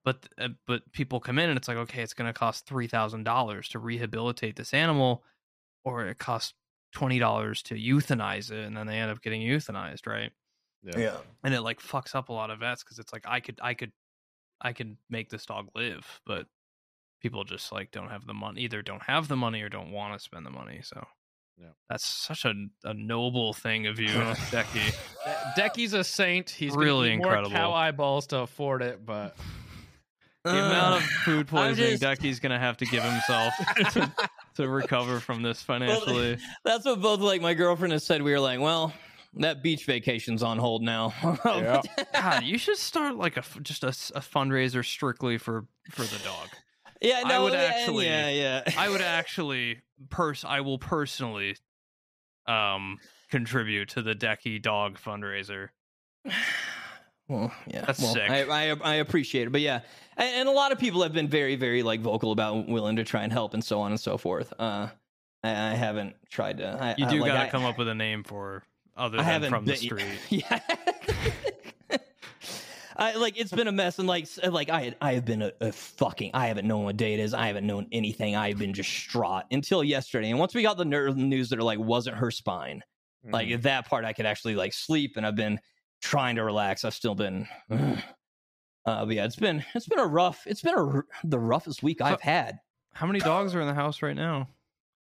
[0.06, 3.68] but uh, but people come in and it's like okay it's going to cost $3000
[3.70, 5.24] to rehabilitate this animal
[5.84, 6.54] or it costs
[6.96, 10.32] $20 to euthanize it and then they end up getting euthanized right
[10.84, 11.18] yeah.
[11.44, 13.74] and it like fucks up a lot of vets because it's like i could i
[13.74, 13.92] could
[14.62, 16.46] i could make this dog live but
[17.24, 20.14] people just like don't have the money either don't have the money or don't want
[20.14, 21.04] to spend the money so
[21.60, 21.70] Yeah.
[21.90, 22.54] that's such a,
[22.84, 24.10] a noble thing of you
[24.52, 24.94] Dekie
[25.58, 26.50] Dekie's a saint.
[26.52, 27.56] He's gonna Really need more incredible.
[27.56, 29.36] cow eyeballs to afford it, but
[30.44, 33.54] the amount of Uh, food poisoning just- Dekie's gonna have to give himself
[33.94, 34.12] to,
[34.56, 38.22] to recover from this financially That's what both like my girlfriend has said.
[38.22, 38.94] We were like, well,
[39.36, 41.14] that beach vacation's on hold now.
[41.46, 41.82] Yeah.
[42.14, 43.88] god you should start like a f- just a
[44.20, 46.50] fundraiser strictly for for the dog
[47.04, 48.64] yeah, I no, would yeah, actually- yeah, yeah.
[48.78, 51.56] I would actually pers I will personally
[52.48, 52.98] um
[53.30, 55.70] contribute to the Dekie dog fundraiser.
[57.30, 58.30] Well, yeah, That's well, sick.
[58.30, 59.80] I, I I appreciate it, but yeah,
[60.18, 63.06] and, and a lot of people have been very very like vocal about willing to
[63.06, 64.52] try and help and so on and so forth.
[64.60, 64.90] Uh,
[65.42, 66.68] I, I haven't tried to.
[66.68, 68.64] I, You I- do like, gotta come up with a name for
[68.98, 70.04] other I than from the street.
[70.30, 70.44] Yeah.
[70.52, 70.83] I
[72.98, 75.72] like it's been a mess and like like I had, I have been a, a
[75.72, 78.90] fucking I haven't known what day it is I haven't known anything I've been just
[78.90, 82.32] distraught until yesterday and once we got the ner- news that it like wasn't her
[82.32, 82.84] spine
[83.32, 85.60] like mm, that part I could actually like sleep and I've been
[86.02, 87.96] trying to relax I've still been uh
[89.06, 92.02] but yeah it's been it's been a rough it's been a, r- the roughest week
[92.02, 92.60] I've had
[92.94, 94.50] How many dogs are in the house right now?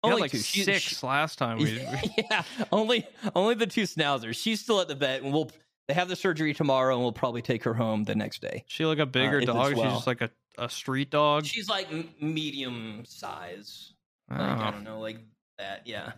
[0.03, 0.39] You Only like two.
[0.39, 1.57] Six she- last time.
[1.63, 1.79] We,
[2.17, 4.35] yeah, only only the two schnauzers.
[4.35, 5.49] She's still at the vet, and we'll
[5.87, 8.63] they have the surgery tomorrow, and we'll probably take her home the next day.
[8.67, 9.73] she like a bigger if it's dog.
[9.75, 9.83] well.
[9.85, 11.45] She's just like a, a street dog.
[11.45, 13.93] She's like m- medium size,
[14.31, 14.35] Oh.
[14.35, 15.17] like, I don't know, like
[15.57, 15.81] that.
[15.85, 16.13] Yeah.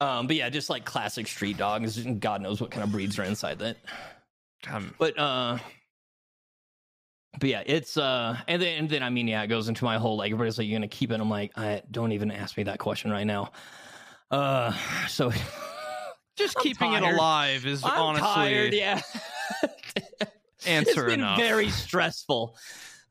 [0.00, 1.98] Um, but yeah, just like classic street dogs.
[1.98, 3.76] God knows what kind of breeds are inside that.
[4.64, 5.58] God, But uh,
[7.40, 9.98] but yeah, it's uh, and then and then I mean, yeah, it goes into my
[9.98, 11.20] whole like everybody's like, you're gonna keep it.
[11.20, 13.50] I'm like, I don't even ask me that question right now.
[14.30, 14.72] Uh,
[15.08, 15.30] so
[16.38, 18.72] just I'm keeping it alive is I'm honestly tired.
[18.74, 19.00] Yeah.
[20.66, 21.38] answer it's been enough.
[21.38, 22.56] very stressful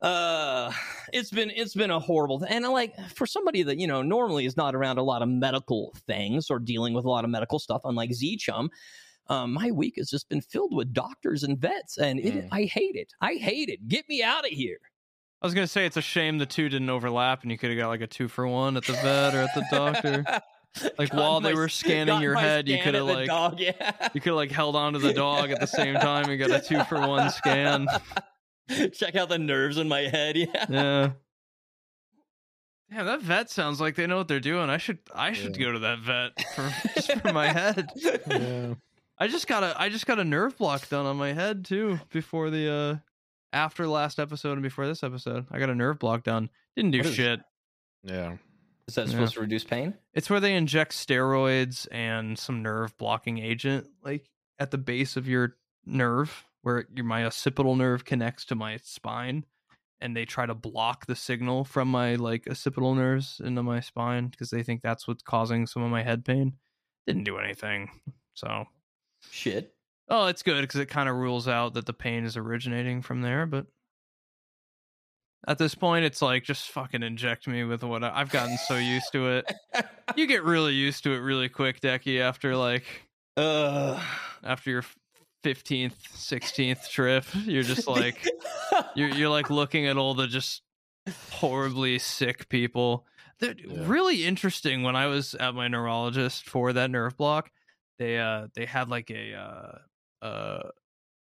[0.02, 0.72] uh
[1.14, 4.46] it's been it's been a horrible th- and like for somebody that you know normally
[4.46, 7.58] is not around a lot of medical things or dealing with a lot of medical
[7.58, 8.68] stuff unlike ZChum
[9.30, 12.48] um, my week has just been filled with doctors and vets and it, Mm.
[12.52, 14.78] i hate it i hate it get me out of here
[15.42, 17.78] I was gonna say it's a shame the two didn't overlap, and you could have
[17.78, 20.26] got like a two for one at the vet or at the doctor.
[20.98, 23.74] Like, Got while they were scanning your my head, you coulda, like- dog, yeah.
[24.14, 26.52] You could have like held on to the dog at the same time and got
[26.52, 27.88] a two for one scan.
[28.94, 31.10] check out the nerves in my head yeah Yeah.
[32.92, 34.70] Yeah, that vet sounds like they know what they're doing.
[34.70, 35.66] I should I should Yeah.
[35.66, 36.70] go to that vet for
[37.20, 37.90] for my head.
[38.28, 38.76] yeah.
[39.20, 42.00] I just got a I just got a nerve block done on my head too
[42.12, 42.96] before the uh
[43.52, 45.46] after last episode and before this episode.
[45.52, 46.50] I got a nerve block done.
[46.78, 47.42] Didn't do What is- shit.
[48.04, 48.38] Yeah.
[48.88, 49.12] Is that Yeah.
[49.12, 54.30] supposed to reduce pain It's where they inject steroids and some nerve blocking agent like
[54.60, 59.46] at the base of your nerve where your my occipital nerve connects to my spine
[60.00, 64.28] and they try to block the signal from my like occipital nerves into my spine
[64.28, 66.54] because they think that's what's causing some of my head pain.
[67.08, 67.90] Didn't do anything.
[68.34, 68.66] So,
[69.32, 69.74] shit
[70.10, 73.22] oh, it's good because it kind of rules out that the pain is originating from
[73.22, 73.66] there, but
[75.48, 78.76] at this point it's like just fucking inject me with what I, I've gotten so
[78.76, 79.52] used to it
[80.16, 82.86] you get really used to it really quick, Dekie, after like
[83.36, 84.02] uh
[84.44, 84.84] after your
[85.44, 87.26] fifteenth, sixteenth trip.
[87.46, 88.28] You're just like
[88.96, 90.64] you're you're like looking at all the just
[91.32, 93.06] horribly sick people.
[93.40, 93.84] They're Yeah.
[93.86, 97.52] really interesting when I was at my neurologist for that nerve block.
[98.00, 100.70] They uh they had like a uh uh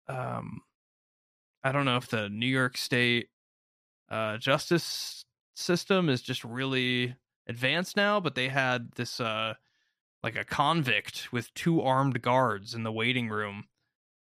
[0.09, 0.61] um
[1.63, 3.29] I don't know if the New York State
[4.13, 7.15] uh justice system is just really
[7.47, 9.55] advanced now, but they had this uh
[10.23, 13.65] like a convict with two armed guards in the waiting room.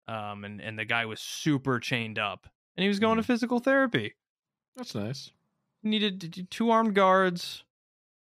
[0.06, 2.48] Um and, and the guy was super chained up.
[2.76, 4.14] And he was going to physical therapy.
[4.76, 5.30] That's nice.
[5.82, 7.62] He needed two armed guards,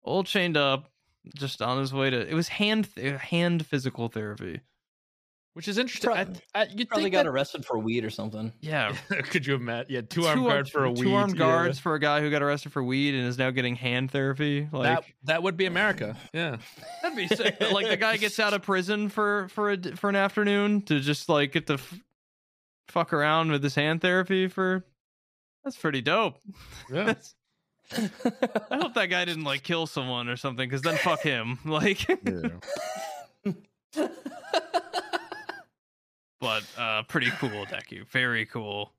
[0.03, 0.91] all chained up,
[1.35, 4.61] just on his way to it was hand hand physical therapy.
[5.55, 6.11] Which is interesting.
[6.11, 8.93] I, I, you'd probably think got that, arrested for weed or something Yeah.
[9.09, 9.89] Could you have met?
[9.89, 11.03] Yeah, two armed ar- guard for a weed.
[11.03, 11.39] Two armed yeah.
[11.39, 14.67] guards for a guy who got arrested for weed and is now getting hand therapy.
[14.69, 16.17] Like that that would be America.
[16.33, 16.57] Yeah.
[17.01, 17.61] That'd be sick.
[17.71, 21.29] like the guy gets out of prison for for a, for an afternoon to just
[21.29, 21.99] like get to f-
[22.89, 24.85] fuck around with his hand therapy for.
[25.63, 26.37] That's pretty dope.
[26.91, 27.05] Yeah.
[27.05, 27.33] That's-
[27.91, 31.59] I hope that guy didn't like kill someone or something, because then fuck him.
[31.65, 32.49] Like, yeah.
[36.45, 38.05] But uh, pretty cool, Dekie.
[38.07, 38.91] Very cool,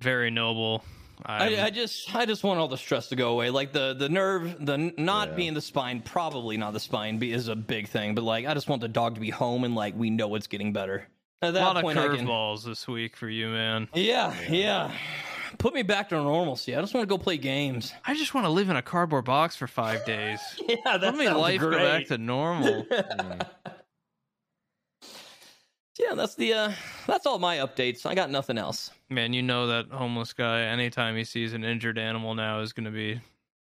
[0.00, 0.84] very noble.
[1.24, 3.50] I, I'm- just I just want all the stress to go away.
[3.50, 5.34] Like the the nerve, the not Yeah.
[5.36, 8.16] being the spine, probably not the spine, be, is a big thing.
[8.16, 10.48] But like, I just want the dog to be home and like we know it's
[10.48, 11.06] getting better.
[11.42, 12.26] At a that lot of point, I can.
[12.26, 13.88] curveballs this week for you, man.
[13.94, 14.90] Yeah, yeah.
[15.58, 16.74] Put me back to normalcy.
[16.74, 17.92] I just want to go play games.
[18.04, 20.40] I just want to live in a cardboard box for five days.
[20.68, 21.70] Yeah, that Let me life great.
[21.78, 22.84] go back to normal.
[25.98, 26.72] Yeah, that's the uh
[27.06, 28.04] that's all my updates.
[28.04, 28.90] I got nothing else.
[29.10, 30.62] Man, you know that homeless guy.
[30.62, 33.20] Anytime he sees an injured animal now, is going to be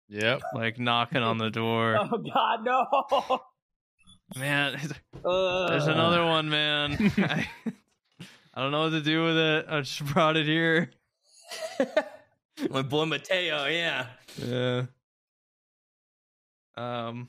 [0.09, 0.41] Yep.
[0.55, 1.99] like knocking on the door.
[2.13, 3.41] Oh God, no!
[4.39, 4.77] Man,
[5.25, 6.93] Uh, there's another one, man.
[7.19, 7.49] I,
[8.55, 9.67] I don't know what to do with it.
[9.69, 10.91] I just brought it here.
[12.71, 14.07] My boy Mateo, yeah.
[14.39, 14.85] Yeah.
[16.77, 17.29] Um.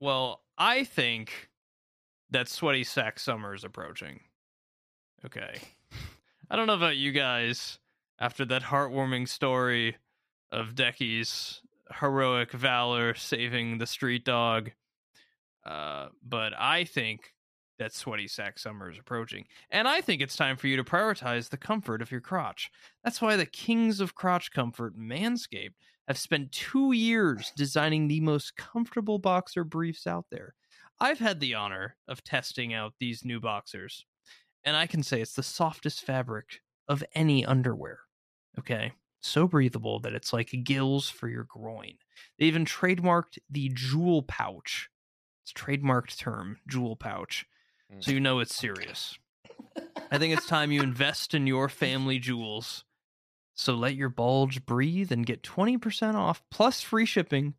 [0.00, 1.50] Well, I think
[2.30, 4.20] that sweaty sack summer is approaching.
[5.24, 5.60] Okay.
[6.50, 7.78] I don't know about you guys.
[8.18, 9.96] After that heartwarming story
[10.50, 11.62] of Dekie's
[12.00, 14.70] heroic valor saving the street dog,
[15.64, 17.34] uh, but I think
[17.78, 21.48] that sweaty sack summer is approaching, and I think it's time for you to prioritize
[21.48, 22.70] the comfort of your crotch.
[23.04, 25.74] That's why the kings of crotch comfort, Manscaped,
[26.06, 30.54] have spent two years designing the most comfortable boxer briefs out there.
[30.98, 34.04] I've had the honor of testing out these new boxers,
[34.64, 38.00] and I can say it's the softest fabric of any underwear.
[38.58, 38.92] Okay?
[39.20, 41.94] So breathable that it's like gills for your groin.
[42.38, 44.88] They even trademarked the jewel pouch.
[45.44, 47.46] It's a trademarked term, jewel pouch.
[47.92, 48.02] Mm.
[48.04, 49.18] So you know it's serious.
[50.10, 52.84] I think it's time you invest in your family jewels.
[53.54, 57.54] So let your bulge breathe and get 20% off plus free shipping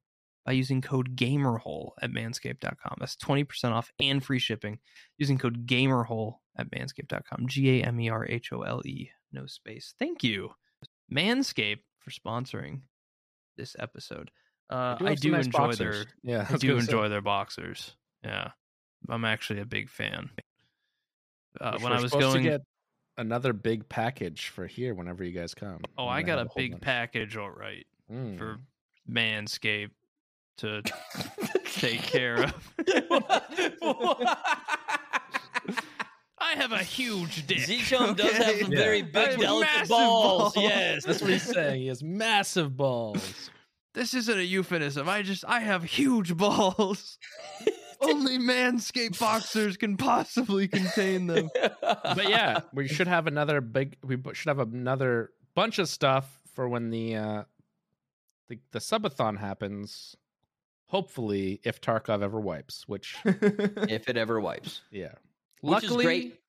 [0.45, 2.97] by using code GAMERHOLE at manscaped.com.
[2.99, 4.79] That's 20% off and free shipping
[5.19, 7.47] using code GAMERHOLE at manscaped.com.
[7.47, 9.93] G A M E R H O L E, no space.
[9.99, 10.51] Thank you,
[11.11, 12.81] Manscaped, for sponsoring
[13.57, 14.31] this episode.
[14.69, 16.05] Uh, I have some do nice enjoy boxers.
[16.23, 17.95] their Yeah, I do enjoy their boxers.
[18.23, 18.51] Yeah,
[19.09, 20.29] I'm actually a big fan.
[21.59, 22.61] Uh, when I was going, to get
[23.17, 25.81] another big package for here whenever you guys come.
[25.97, 26.81] oh, I got a big bunch.
[26.83, 28.37] package, all right, Mm.
[28.37, 28.57] for
[29.09, 29.91] Manscaped
[30.59, 30.81] to
[31.65, 32.73] take care of.
[36.41, 37.59] I have a huge dick.
[37.59, 38.77] ZChum does have some Yeah.
[38.79, 40.53] very big, delicate balls.
[40.53, 40.57] balls.
[40.57, 41.81] Yes, That's what he's saying.
[41.81, 43.49] He has massive balls.
[43.93, 45.07] This isn't a euphemism.
[45.07, 47.17] I just I have huge balls.
[48.01, 51.49] Only Manscaped boxers can possibly contain them.
[51.81, 53.97] But yeah, we should have another big.
[54.03, 57.43] We should have another bunch of stuff for when the uh
[58.49, 60.15] the the subathon happens.
[60.87, 64.81] Hopefully, if Tarkov ever wipes, which if it ever wipes.
[64.91, 65.13] yeah,
[65.61, 66.39] Which luckily, is great.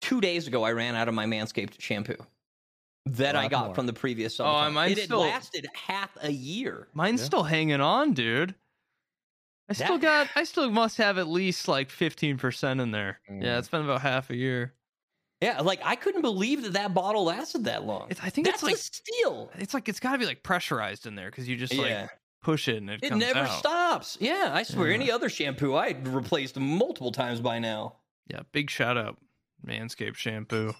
[0.00, 2.16] Two days ago, I ran out of my Manscaped shampoo
[3.06, 3.74] that I got more.
[3.74, 4.70] from the previous Oh, summer.
[4.70, 6.88] mine's it still- lasted half a year.
[6.94, 7.26] Mine's Yeah.
[7.26, 8.54] still hanging on, dude.
[9.68, 13.20] I still That- got I still must have at least like 15% in there.
[13.30, 13.42] Mm.
[13.42, 14.74] Yeah, it's been about half a year.
[15.40, 18.08] Yeah, like I couldn't believe that that bottle lasted that long.
[18.10, 19.50] It's, I think That's it's like a steal.
[19.54, 22.08] it's like it's got to be like pressurized in there cuz you just like yeah,
[22.42, 23.58] push it and it, it comes never out.
[23.58, 24.16] stops.
[24.20, 24.94] Yeah, I swear, Yeah.
[24.94, 27.96] any other shampoo I'd replaced multiple times by now.
[28.28, 29.16] Yeah, big shout out
[29.66, 30.74] Manscaped shampoo.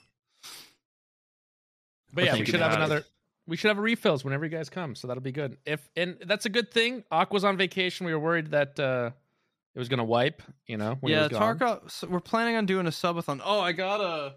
[2.12, 2.84] but yeah, we should have about it.
[2.84, 3.04] another.
[3.46, 5.56] We should have a refills whenever you guys come, so that'll be good.
[5.64, 7.04] If and that's a good thing.
[7.10, 8.06] Aqua's on vacation.
[8.06, 9.10] We were worried that uh
[9.74, 10.42] it was gonna wipe.
[10.66, 11.32] You know, when yeah, was.
[11.32, 11.90] Tarkov.
[11.90, 13.40] So we're planning on doing a subathon.
[13.44, 14.34] Oh, I got a.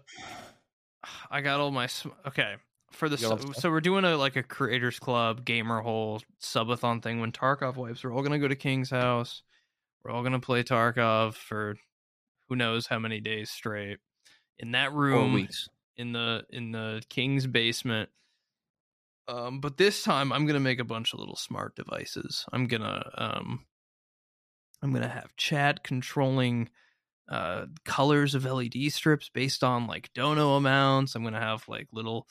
[1.30, 1.88] I got all my.
[2.26, 2.54] Okay,
[2.92, 5.44] for the You got all the sub- so we're doing a like a creators club
[5.44, 7.20] gamer hole subathon thing.
[7.20, 9.42] When Tarkov wipes, we're all gonna go to King's house.
[10.02, 11.76] We're all gonna play Tarkov for
[12.48, 13.98] who knows how many days straight
[14.58, 15.34] in that room
[15.96, 18.10] in the in the King's basement.
[19.28, 22.44] Um, but this time I'm gonna make a bunch of little smart devices.
[22.52, 23.64] I'm gonna um,
[24.82, 26.70] I'm gonna have chat controlling
[27.28, 31.14] uh colors of LED strips based on like dono amounts.
[31.14, 32.26] I'm gonna have like little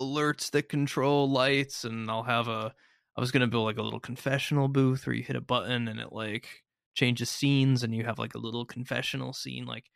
[0.00, 2.74] alerts that control lights, and I'll have a.
[3.16, 6.00] I was gonna build like a little confessional booth where you hit a button and
[6.00, 6.62] it like
[6.94, 9.90] changes scenes, and you have like a little confessional scene like.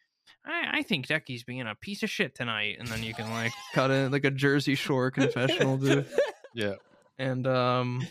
[0.46, 3.52] I, I think Dekie's being a piece of shit tonight, and then you can like
[3.72, 6.18] cut in like a Jersey Shore confessional booth
[6.54, 6.74] Yeah,
[7.18, 8.06] and um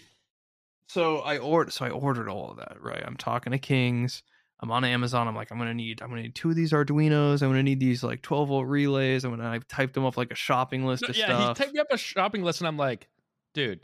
[0.87, 4.23] so i ordered so i ordered all of that right i'm talking to kings
[4.61, 7.41] i'm on amazon i'm like i'm gonna need i'm gonna need two of these arduinos
[7.41, 10.31] i'm gonna need these like 12 volt relays i'm gonna i typed them up like
[10.31, 11.25] a shopping list No, of yeah.
[11.25, 13.07] stuff He typed me up a shopping list, and I'm like,
[13.53, 13.81] dude,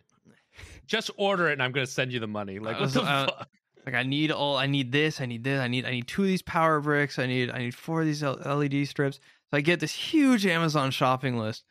[0.88, 2.60] just order it, and I'm gonna send you the money.
[2.60, 3.50] Like, I what was- the uh, fuck?
[3.86, 6.22] like i need all i need this i need this i need i need two
[6.24, 9.20] of these power bricks i need i need four of these led strips
[9.52, 11.64] So I get this huge Amazon shopping list,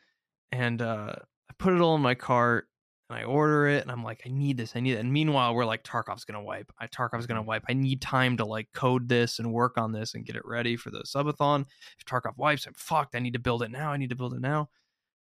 [0.51, 1.13] and uh,
[1.49, 2.67] I put it all in my cart,
[3.09, 4.99] and I order it, and I'm like, I need this, I need it.
[4.99, 6.71] And meanwhile, we're like, Tarkov's gonna wipe.
[6.79, 7.63] I Tarkov's gonna wipe.
[7.67, 10.75] I need time to like code this and work on this and get it ready
[10.75, 11.65] for the subathon.
[11.97, 13.15] If Tarkov wipes, I'm fucked.
[13.15, 13.91] I need to build it now.
[13.91, 14.69] I need to build it now.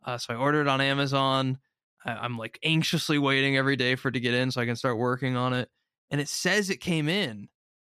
[0.05, 1.59] Uh, so I ordered it on Amazon.
[2.05, 4.75] I, I'm like anxiously waiting every day for it to get in so I can
[4.75, 5.69] start working on it.
[6.11, 7.49] And it says it came in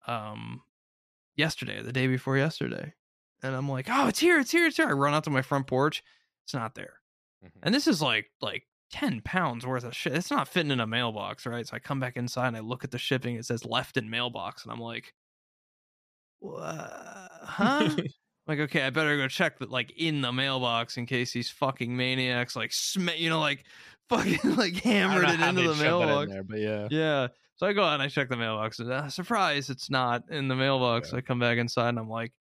[0.06, 0.62] um
[1.36, 2.92] yesterday, the day before yesterday.
[3.42, 4.88] And I'm like, oh, it's here, it's here, it's here.
[4.88, 6.02] I run out to my front porch.
[6.44, 7.00] It's not there.
[7.44, 7.50] Mhm.
[7.62, 10.14] And this is like like 10 pounds worth of shit.
[10.14, 11.66] It's not fitting in a mailbox, right?
[11.66, 13.36] So I come back inside and I look at the shipping.
[13.36, 14.64] It says left in mailbox.
[14.64, 15.14] And I'm like,
[16.40, 17.88] "Wha- huh?
[18.46, 21.96] like, okay, I better go check that like in the mailbox in case these fucking
[21.96, 23.64] maniacs like sm- you know, like
[24.08, 26.30] fucking like hammered it into the mailbox.
[26.32, 26.88] there, but yeah.
[26.90, 27.28] Yeah.
[27.56, 28.78] So I go out and I check the mailbox.
[28.78, 31.12] And, uh, surprise, it's not in the mailbox.
[31.12, 31.18] Yeah.
[31.18, 32.32] I come back inside and I'm like,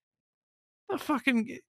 [0.90, 1.60] the fucking,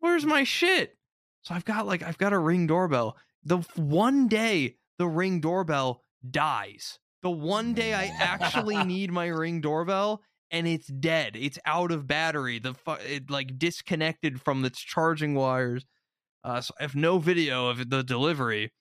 [0.00, 0.96] where's my shit?
[1.40, 3.16] So I've got like, I've got a ring doorbell.
[3.44, 9.60] The one day the ring doorbell dies, the one day I actually need my ring
[9.60, 11.34] doorbell and it's dead.
[11.34, 12.58] It's out of battery.
[12.58, 15.86] The fu- it like disconnected from its charging wires.
[16.44, 18.72] Uh, so I have no video of the delivery.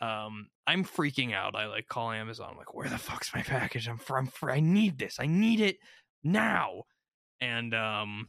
[0.00, 1.56] Um i'm freaking out.
[1.56, 2.50] I like call amazon.
[2.52, 3.88] I'm like where the fuck's my package?
[3.88, 5.18] I'm from fr- i need this.
[5.18, 5.78] I need it
[6.22, 6.84] now.
[7.40, 8.28] And um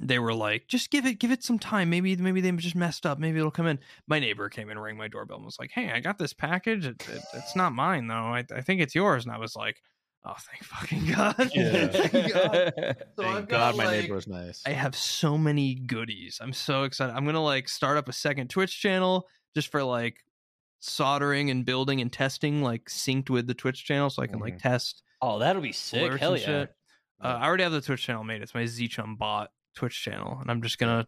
[0.00, 3.06] they were like just give it give it some time maybe maybe they just messed
[3.06, 3.78] up maybe it'll come in
[4.08, 6.84] my neighbor came in rang my doorbell and was like hey i got this package
[6.86, 9.80] it, it, it's not mine though I, I think it's yours and i was like
[10.24, 11.86] oh thank fucking god Yeah.
[12.08, 12.72] Thank God.
[13.16, 14.62] So Thank I've God my like- neighbor was nice.
[14.66, 16.38] I have so many goodies.
[16.40, 17.14] I'm so excited.
[17.14, 20.16] I'm gonna like start up a second Twitch channel just for like
[20.80, 24.58] soldering and building and testing, like synced with the Twitch channel, so I can like
[24.58, 26.18] test oh, that'll be sick.
[26.18, 26.44] Hell yeah.
[26.44, 26.74] shit.
[27.22, 28.42] Uh, I already have the Twitch channel made.
[28.42, 31.06] It's my ZChum bot Twitch channel, and I'm just gonna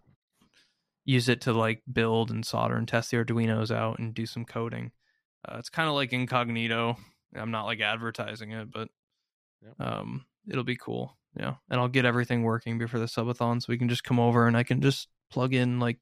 [1.05, 4.45] use it to like build and solder and test the Arduino's out and do some
[4.45, 4.93] coding.
[5.47, 6.97] Uh, it's kind of like incognito.
[7.35, 8.89] I'm not like advertising it, but
[9.62, 9.81] Yep.
[9.81, 11.17] um, it'll be cool.
[11.39, 14.47] Yeah, and I'll get everything working before the subathon, so we can just come over
[14.47, 15.99] and I can just plug in like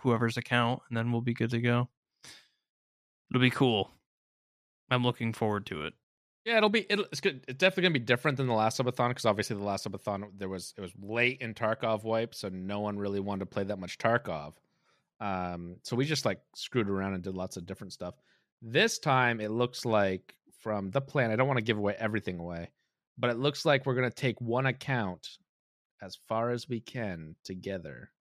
[0.00, 1.88] whoever's account, and then we'll be good to go.
[3.30, 3.90] It'll be cool.
[4.90, 5.94] I'm looking forward to it.
[6.46, 6.86] Yeah, it'll be.
[6.88, 7.44] It'll, it's good.
[7.48, 10.48] It's definitely gonna be different than the last subathon because obviously the last subathon there
[10.48, 13.80] was it was late in Tarkov wipe, so no one really wanted to play that
[13.80, 14.54] much Tarkov.
[15.20, 18.14] Um, so we just like screwed around and did lots of different stuff.
[18.62, 21.32] This time it looks like from the plan.
[21.32, 22.70] I don't want to give away everything away,
[23.18, 25.38] but it looks like we're gonna take one account
[26.00, 28.12] as far as we can together.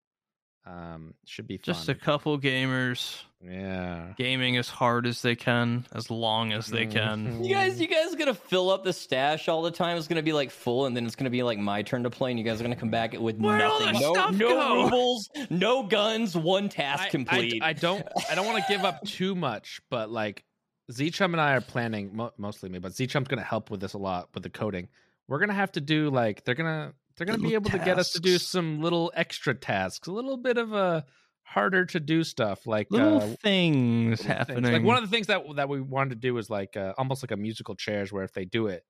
[0.68, 1.64] Um, should be fun.
[1.64, 4.14] Just a couple gamers yeah.
[4.18, 7.44] gaming as hard as they can, as long as they can.
[7.44, 9.96] You guys, you guys gonna fill up the stash all the time.
[9.98, 12.32] It's gonna be like full, and then it's gonna be like my turn to play,
[12.32, 13.94] and you guys are gonna come back with Where'd all nothing.
[13.94, 14.84] the No, stuff no go?
[14.86, 17.62] rubles, no guns, one task I- I- complete.
[17.64, 18.04] I, don't.
[18.32, 20.44] I don't want to give up too much, but like
[20.92, 23.94] ZChum and I are planning, mo- mostly me, but ZChum's going to help with this
[23.94, 24.88] a lot with the coding.
[25.28, 27.98] We're gonna have to do like they're gonna they're gonna be Little able to get
[28.00, 31.06] us to do some little extra tasks, a little bit of a
[31.44, 34.48] harder to do stuff like Little uh, things little things.
[34.50, 34.74] happening.
[34.74, 37.24] Like one of the things that that we wanted to do is like uh, almost
[37.24, 38.84] like a musical chairs, where if they do it,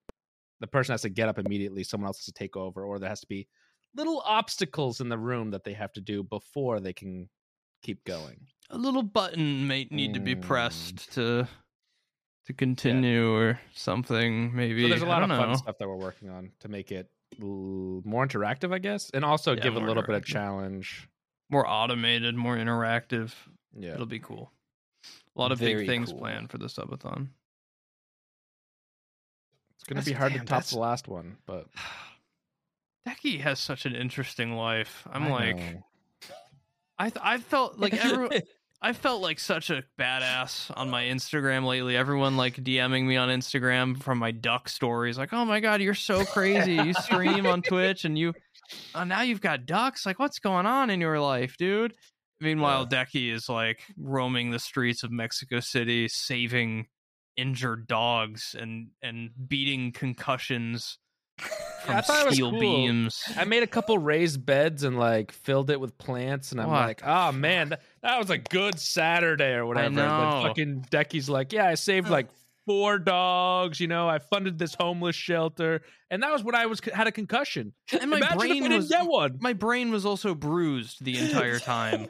[0.61, 3.09] the person has to get up immediately, someone else has to take over, or there
[3.09, 3.47] has to be
[3.95, 7.29] little obstacles in the room that they have to do before they can
[7.83, 8.47] keep going.
[8.71, 10.41] a little button may need to be Mm.
[10.41, 11.47] pressed to
[12.47, 14.55] to continue or something.
[14.55, 16.91] Maybe So there's a lot of don't fun stuff that we're working on to make
[16.91, 17.09] it
[17.39, 21.07] more interactive, I guess, and also Yeah, give a little bit of challenge.
[21.49, 23.33] more automated, more interactive.
[23.77, 24.51] Yeah, It'll be cool.
[25.35, 26.19] A lot of Very big things cool.
[26.19, 27.29] planned for the subathon.
[29.75, 31.67] it's gonna be hard damn, to top that's- the last one, but
[33.07, 35.05] Dekie has such an interesting life.
[35.11, 35.83] I'm I like, know.
[36.97, 38.31] I th- I felt like everyone.
[38.81, 41.97] I felt like such a badass on my Instagram lately.
[41.97, 45.93] Everyone like DMing me on Instagram from my duck stories, like, "Oh my god, you're
[45.93, 46.73] so crazy!
[46.73, 48.33] You stream on Twitch and you
[48.93, 50.05] uh, now you've got ducks.
[50.05, 51.95] Like, what's going on in your life, dude?"
[52.41, 56.87] Meanwhile, Dekie is like roaming the streets of Mexico City, saving
[57.37, 60.97] injured dogs and and beating concussions
[61.37, 62.59] from I thought it was steel cool.
[62.59, 63.21] beams.
[63.35, 66.87] I made a couple raised beds and like filled it with plants, and I'm What
[66.87, 69.87] like, oh man, that, that was a good Saturday or whatever.
[69.87, 70.41] And know.
[70.41, 72.27] then fucking Dekie's like, yeah, I saved like
[72.65, 73.79] four dogs.
[73.79, 77.11] You know, I funded this homeless shelter, and that was when I was had a
[77.11, 77.73] concussion.
[77.99, 79.37] And my Imagine brain if I didn't was get one.
[79.41, 82.07] my brain was also bruised the entire time.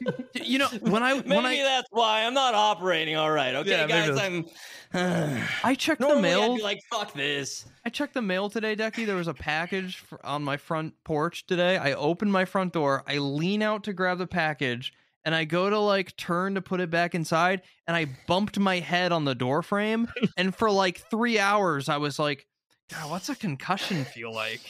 [0.34, 3.54] You know, when I Maybe when I that's why I'm not operating all right.
[3.54, 4.44] Okay, Yeah, guys, I'm.
[5.64, 9.06] I checked the mail, be like, "Fuck this." I checked the mail today, Dekie.
[9.06, 11.78] There was a package for, on my front porch today.
[11.78, 13.04] I open my front door.
[13.06, 14.92] I lean out to grab the package,
[15.24, 18.80] and I go to like turn to put it back inside, and I bumped my
[18.80, 20.08] head on the door frame.
[20.36, 22.46] and for like three hours, I was like,
[22.90, 24.60] "God, what's a concussion feel like?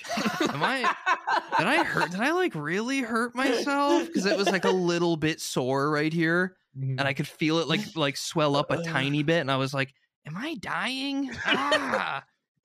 [0.43, 0.81] Am I?
[1.59, 2.11] Did I hurt?
[2.11, 4.07] Did I like really hurt myself?
[4.07, 7.69] Because it was like a little bit sore right here, and I could feel it
[7.69, 9.93] like like swell up a tiny bit, and I was like."
[10.27, 11.31] Am I dying?
[11.45, 12.25] Ah.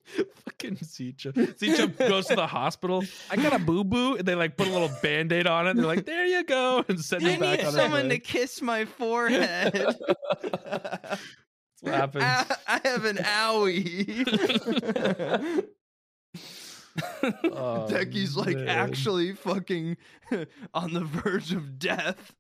[0.46, 1.34] Fucking Zicha.
[1.34, 3.04] Zicha goes to the hospital.
[3.30, 4.16] I got a boo boo.
[4.16, 5.72] And they like put a little band aid on it.
[5.72, 6.84] And they're like, there you go.
[6.88, 9.74] And send I back need on someone to kiss my forehead.
[11.82, 12.24] What happens.
[12.26, 14.16] I, I have an owie.
[17.44, 18.68] Oh, Dekie's like man.
[18.68, 19.96] actually fucking
[20.74, 22.34] on the verge of death.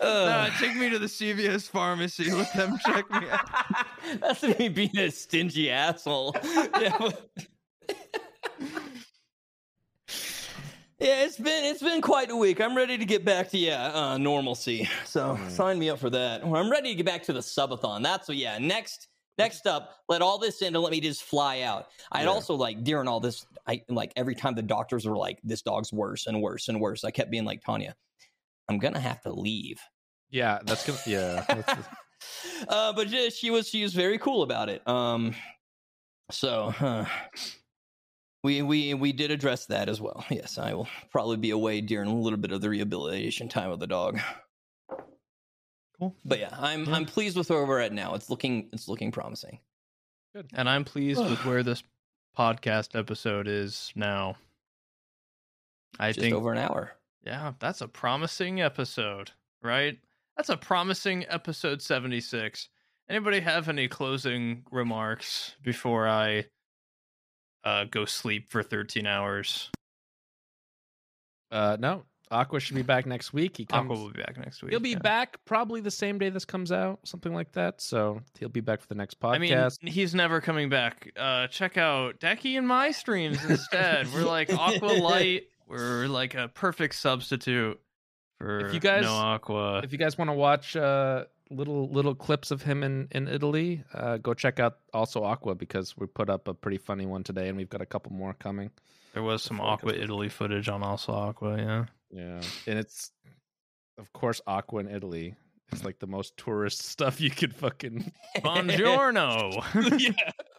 [0.00, 2.30] Nah, take me to the CVS pharmacy.
[2.30, 3.46] Let them check me out.
[4.20, 6.34] That's me being a stingy asshole.
[6.44, 7.30] yeah, but-
[11.00, 12.60] Yeah, it's been it's been quite a week.
[12.60, 14.88] I'm ready to get back to yeah uh, normalcy.
[15.04, 16.44] So sign me up for that.
[16.44, 18.02] I'm ready to get back to the subathon.
[18.02, 18.36] That's what.
[18.36, 21.88] Yeah, next next up, let all this in and let me just fly out.
[22.12, 22.28] I'd Yeah.
[22.28, 25.92] also like during all this, I like every time the doctors were like, "This dog's
[25.92, 27.96] worse and worse and worse." I kept being like, "Tanya,
[28.68, 29.80] I'm gonna have to leave."
[30.30, 30.98] Yeah, that's gonna.
[31.06, 31.44] Yeah.
[31.48, 31.86] that's-
[32.68, 34.86] uh, but yeah, she was she was very cool about it.
[34.86, 35.34] Um,
[36.30, 37.04] so huh.
[38.44, 40.24] We we we did address that as well.
[40.30, 43.80] Yes, I will probably be away during a little bit of the rehabilitation time of
[43.80, 44.20] the dog.
[45.98, 46.14] Cool.
[46.24, 46.94] But yeah, I'm Yeah.
[46.94, 48.14] I'm pleased with where we're at now.
[48.14, 49.58] It's looking it's looking promising.
[50.34, 50.50] Good.
[50.54, 51.82] And I'm pleased with where this
[52.36, 54.36] podcast episode is now.
[55.98, 56.92] I Just think over an hour.
[57.24, 59.30] Yeah, that's a promising episode,
[59.62, 59.96] right?
[60.36, 62.68] That's a promising episode 76.
[63.08, 66.46] Anybody have any closing remarks before I
[67.64, 69.70] uh go sleep for 13 hours?
[71.50, 73.56] Uh, no, Aqua should be back next week.
[73.56, 73.90] He comes.
[73.90, 74.70] Aqua will be back next week.
[74.72, 74.98] He'll be yeah.
[74.98, 77.80] back probably the same day this comes out, something like that.
[77.80, 79.34] So he'll be back for the next podcast.
[79.34, 79.38] I
[79.84, 81.12] mean, he's never coming back.
[81.16, 84.12] Uh check out Dekie and my streams instead.
[84.12, 85.44] We're like Aqua Light.
[85.66, 87.80] We're like a perfect substitute
[88.38, 89.80] for If you guys- no Aqua.
[89.82, 93.84] if you guys want to watch uh, little little clips of him in in Italy,
[93.94, 97.48] uh, go check out also Aqua because we put up a pretty funny one today,
[97.48, 98.70] and we've got a couple more coming.
[99.12, 101.84] There was some Aqua Italy footage on also Aqua, yeah.
[102.10, 103.12] Yeah, and it's
[103.98, 105.34] of course Aqua in Italy.
[105.72, 108.12] It's like the most tourist stuff you could fucking.
[108.38, 110.10] Buongiorno.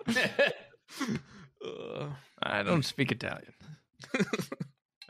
[0.08, 1.18] yeah.
[1.66, 2.10] Uh,
[2.44, 3.52] I don't speak Italian.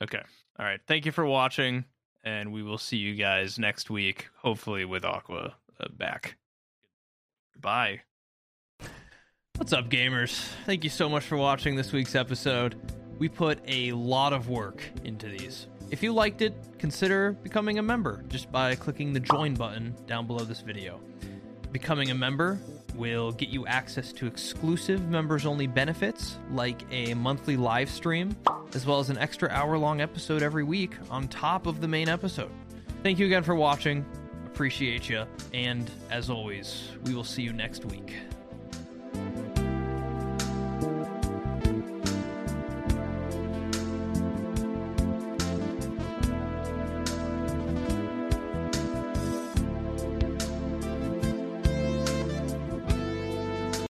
[0.01, 0.21] okay.
[0.57, 0.79] All right.
[0.87, 1.83] Thank you for watching,
[2.23, 6.37] and we will see you guys next week, hopefully with Aqua Uh, back.
[7.53, 8.01] Goodbye.
[9.57, 10.47] What's up, gamers?
[10.65, 12.75] Thank you so much for watching this week's episode.
[13.17, 15.67] We put a lot of work into these.
[15.91, 20.27] If you liked it, consider becoming a member just by clicking the join button down
[20.27, 20.99] below this video.
[21.71, 22.59] Becoming a member
[22.95, 28.35] will get you access to exclusive members only benefits like a monthly live stream,
[28.73, 32.09] as well as an extra hour long episode every week on top of the main
[32.09, 32.51] episode.
[33.03, 34.05] Thank you again for watching.
[34.55, 35.25] Appreciate you.
[35.53, 38.13] And as always, we will see you next week.